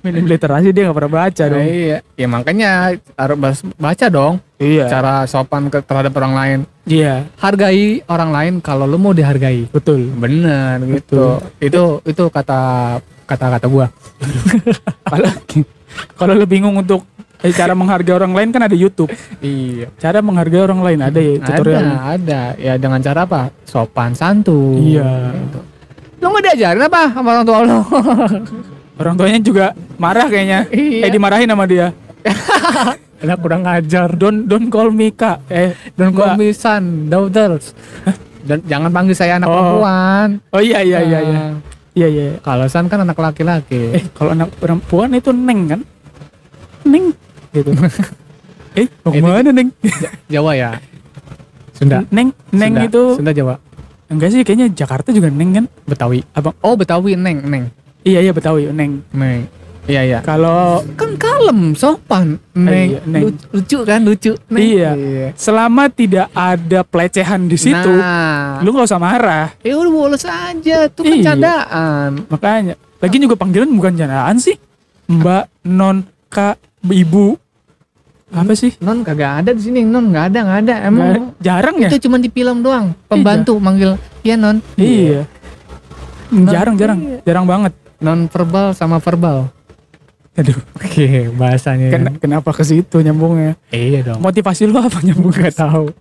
Minim 0.02 0.26
literasi 0.26 0.74
dia 0.74 0.90
nggak 0.90 0.98
pernah 0.98 1.14
baca 1.16 1.44
dong. 1.46 1.62
iya, 1.62 1.98
ya 2.18 2.26
makanya 2.26 2.70
harus 3.14 3.62
baca 3.78 4.06
dong 4.10 4.42
Iya. 4.58 4.90
cara 4.90 5.22
sopan 5.24 5.70
ke 5.70 5.78
terhadap 5.80 6.10
orang 6.18 6.34
lain. 6.34 6.58
Iya, 6.84 7.30
Hargai 7.38 8.02
orang 8.04 8.30
lain 8.30 8.54
kalau 8.58 8.84
lu 8.84 8.98
mau 8.98 9.14
dihargai. 9.14 9.70
betul. 9.70 10.10
Bener 10.12 10.82
gitu. 10.90 11.38
Itu 11.56 11.82
itu 12.02 12.24
kata 12.28 12.98
kata-kata 13.24 13.66
gua. 13.70 13.86
Kalau 15.10 15.30
kalau 16.16 16.32
lu 16.32 16.46
bingung 16.48 16.72
untuk 16.74 17.04
eh, 17.42 17.52
cara 17.52 17.74
menghargai 17.74 18.14
orang 18.14 18.32
lain 18.32 18.48
kan 18.50 18.62
ada 18.62 18.74
YouTube. 18.74 19.10
Iya. 19.38 19.90
Cara 19.98 20.18
menghargai 20.18 20.62
orang 20.62 20.80
lain 20.80 20.98
ada 21.02 21.18
ya 21.18 21.34
tutorial. 21.38 21.82
Ada, 21.82 21.96
ada. 22.14 22.40
Ya 22.56 22.72
dengan 22.78 22.98
cara 22.98 23.26
apa? 23.26 23.50
Sopan 23.62 24.14
santun. 24.14 24.78
Iya. 24.78 25.34
Gitu. 25.34 25.58
Lu 26.22 26.26
nggak 26.30 26.44
diajarin 26.48 26.86
apa 26.86 27.02
sama 27.10 27.28
orang 27.34 27.44
tua 27.44 27.58
lu? 27.62 27.78
Orang 28.92 29.16
tuanya 29.16 29.40
juga 29.40 29.66
marah 29.98 30.28
kayaknya. 30.28 30.68
Iya. 30.70 31.08
Eh 31.08 31.10
dimarahin 31.10 31.48
sama 31.48 31.64
dia. 31.66 31.90
Enak 33.22 33.38
kurang 33.40 33.66
ngajar. 33.66 34.14
Don't 34.14 34.46
don't 34.46 34.68
call 34.68 34.94
me 34.94 35.10
kak. 35.10 35.42
Eh 35.50 35.74
Don't 35.94 36.14
call 36.14 36.36
me 36.36 36.54
son, 36.54 37.08
daughters. 37.08 37.74
Dan 38.42 38.62
jangan 38.66 38.90
panggil 38.90 39.14
saya 39.14 39.38
anak 39.38 39.48
Oh. 39.48 39.54
perempuan. 39.54 40.28
Oh 40.50 40.62
iya 40.62 40.82
iya 40.82 40.98
iya 41.02 41.18
iya. 41.18 41.34
Nah, 41.34 41.54
Iya 41.92 42.06
iya. 42.08 42.24
Kalau 42.40 42.66
san 42.66 42.86
kan 42.86 43.02
anak 43.02 43.16
laki-laki. 43.16 43.96
Eh 43.96 44.04
kalau 44.12 44.32
anak 44.32 44.48
perempuan 44.56 45.12
itu 45.12 45.28
neng 45.30 45.60
kan? 45.66 45.80
Neng 46.84 47.12
gitu. 47.52 47.70
eh 48.80 48.88
mau 49.02 49.12
ke 49.12 49.20
mana 49.20 49.50
neng? 49.50 49.68
Jawa 50.26 50.52
ya. 50.52 50.70
Sunda. 51.72 52.04
Neng 52.08 52.32
neng 52.50 52.72
Sunda. 52.72 52.86
itu 52.86 53.02
Sunda 53.16 53.32
Jawa. 53.32 53.54
enggak 54.08 54.28
sih 54.28 54.40
kayaknya 54.42 54.68
Jakarta 54.68 55.08
juga 55.08 55.28
neng 55.28 55.50
kan? 55.52 55.64
Betawi. 55.84 56.20
Abang 56.32 56.52
Oh 56.60 56.76
Betawi 56.76 57.16
neng 57.16 57.40
neng 57.42 57.64
iya 58.02 58.20
iya 58.20 58.32
Betawi 58.32 58.68
neng. 58.70 59.00
neng. 59.10 59.46
Iya 59.82 60.00
iya. 60.06 60.18
Kalau 60.22 60.78
Kan 60.94 61.18
kalem, 61.18 61.74
sopan. 61.74 62.38
Neng. 62.54 62.88
iya, 62.94 63.00
neng. 63.02 63.34
Lucu, 63.34 63.44
lucu 63.50 63.78
kan 63.82 63.98
lucu. 63.98 64.32
Neng. 64.46 64.62
Iya. 64.62 64.90
selama 65.34 65.90
tidak 65.90 66.30
ada 66.30 66.86
pelecehan 66.86 67.50
di 67.50 67.58
situ, 67.58 67.90
Nah, 67.90 68.62
lu 68.62 68.70
nggak 68.70 68.86
usah 68.86 69.02
marah. 69.02 69.50
ya 69.58 69.74
udah 69.74 69.90
bolos 69.90 70.22
aja. 70.22 70.86
Itu 70.86 71.02
kan 71.02 71.10
Iya. 71.10 71.24
candaan. 71.26 72.10
Makanya, 72.30 72.74
lagi 73.02 73.16
juga 73.18 73.34
panggilan 73.34 73.74
bukan 73.74 73.98
candaan 73.98 74.38
sih. 74.38 74.54
Mbak, 75.10 75.66
non, 75.66 76.06
kak, 76.30 76.62
ibu. 76.86 77.34
Apa 78.32 78.52
sih? 78.52 78.72
Non 78.78 79.00
kagak 79.00 79.44
ada 79.44 79.50
di 79.52 79.60
sini. 79.60 79.80
Non 79.82 80.08
nggak 80.08 80.24
ada 80.26 80.38
nggak 80.40 80.58
ada. 80.62 80.74
Emang 80.82 81.06
Nggak- 81.06 81.36
jarang 81.38 81.76
ya? 81.76 81.88
itu 81.88 81.98
cuma 82.02 82.16
di 82.16 82.28
film 82.28 82.60
doang. 82.60 82.96
Pembantu 83.04 83.56
manggil. 83.56 83.94
Iya 84.20 84.34
non. 84.34 84.56
Iya. 84.74 85.28
Jarang, 86.32 86.74
jarang, 86.74 86.98
Iya. 86.98 87.18
jarang 87.22 87.44
banget. 87.44 87.72
Non 87.98 88.24
verbal 88.26 88.72
sama 88.72 88.96
verbal. 88.98 89.52
Aduh, 90.32 90.56
Oke, 90.74 91.28
bahasanya. 91.30 91.92
ken- 91.92 92.16
kenapa 92.18 92.50
ke 92.50 92.64
situ 92.64 92.98
nyambungnya? 92.98 93.52
Iya 93.68 94.00
dong. 94.02 94.24
Motivasi 94.24 94.64
lu 94.64 94.80
apa 94.80 95.04
nyambung 95.04 95.28
gak 95.30 95.52
tahu. 95.54 95.92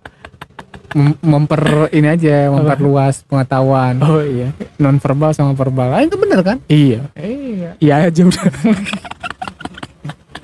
Mem- 0.92 1.20
memper 1.22 1.60
ini 1.90 2.04
aja, 2.06 2.48
memperluas 2.48 3.24
pengetahuan. 3.24 4.00
Oh 4.00 4.20
iya. 4.20 4.56
Non 4.76 4.96
verbal 4.96 5.32
sama 5.32 5.52
verbal. 5.52 5.88
Ah, 5.90 6.00
itu 6.00 6.16
bener 6.16 6.40
kan? 6.40 6.56
Iya. 6.64 7.12
Iya. 7.12 7.76
Iya 7.76 7.94
aja 8.08 8.22
udah. 8.22 8.44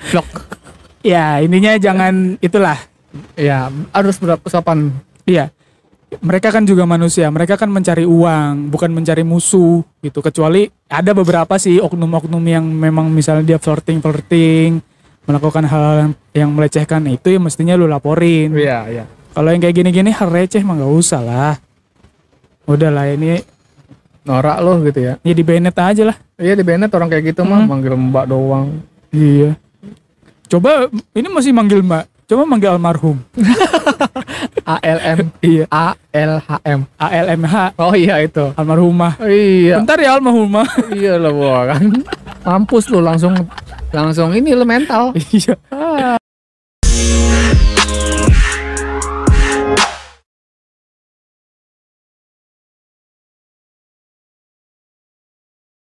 Blok. 0.07 0.29
Ya, 1.01 1.39
intinya 1.39 1.75
jangan 1.77 2.37
itulah. 2.39 2.77
Ya, 3.33 3.73
harus 3.89 4.19
berapa 4.21 4.43
sopan. 4.45 4.93
Iya. 5.25 5.49
Mereka 6.09 6.49
kan 6.49 6.65
juga 6.65 6.89
manusia, 6.89 7.29
mereka 7.29 7.53
kan 7.53 7.69
mencari 7.69 8.01
uang, 8.01 8.73
bukan 8.73 8.89
mencari 8.89 9.21
musuh 9.21 9.85
gitu. 10.01 10.25
Kecuali 10.25 10.65
ada 10.89 11.13
beberapa 11.13 11.53
sih 11.61 11.77
oknum-oknum 11.77 12.41
yang 12.41 12.65
memang 12.65 13.13
misalnya 13.13 13.45
dia 13.45 13.59
flirting-flirting, 13.61 14.81
melakukan 15.29 15.69
hal 15.69 15.85
yang, 16.01 16.11
yang 16.33 16.49
melecehkan 16.49 17.05
itu 17.05 17.37
ya 17.37 17.37
mestinya 17.37 17.77
lu 17.77 17.85
laporin. 17.85 18.49
Iya, 18.57 18.79
iya. 18.89 19.05
Kalau 19.29 19.53
yang 19.53 19.61
kayak 19.61 19.75
gini-gini 19.77 20.09
hal 20.09 20.33
receh 20.33 20.65
mah 20.65 20.81
nggak 20.81 20.93
usah 20.97 21.21
lah. 21.21 21.53
Udah 22.65 22.89
lah 22.89 23.05
ini 23.09 23.37
Norak 24.25 24.57
loh 24.61 24.77
gitu 24.85 24.99
ya. 25.01 25.13
ya 25.21 25.33
di 25.33 25.41
Bennett 25.45 25.77
aja 25.77 26.03
lah. 26.09 26.17
Iya 26.37 26.53
di 26.53 26.61
Bennett 26.65 26.93
orang 26.93 27.09
kayak 27.09 27.33
gitu 27.33 27.41
mah 27.45 27.65
Hmm. 27.65 27.69
manggil 27.69 27.93
mbak 27.97 28.25
doang. 28.29 28.81
Iya. 29.09 29.57
Coba 30.49 30.89
ini 31.13 31.27
masih 31.29 31.53
manggil 31.53 31.85
Mbak. 31.85 32.25
Coba 32.25 32.41
manggil 32.45 32.69
almarhum. 32.73 33.17
A 34.69 34.77
L 34.81 34.99
M 35.01 35.19
Iya. 35.41 35.65
A 35.69 35.97
L 36.13 36.37
H 36.37 36.49
M. 36.61 36.85
ALMH 36.93 37.55
Oh 37.77 37.93
iya 37.97 38.21
itu. 38.21 38.53
almarhumah. 38.53 39.17
Iya. 39.21 39.81
Bentar 39.81 39.97
ya 39.97 40.17
almarhumah. 40.17 40.65
iya 40.97 41.17
gua 41.17 41.73
kan. 41.73 41.81
Mampus 42.45 42.85
lu 42.89 43.01
langsung 43.01 43.33
langsung 43.89 44.29
ini 44.33 44.53
lu 44.53 44.61
mental. 44.65 45.13
iya. 45.33 45.57
Ah, 45.73 46.18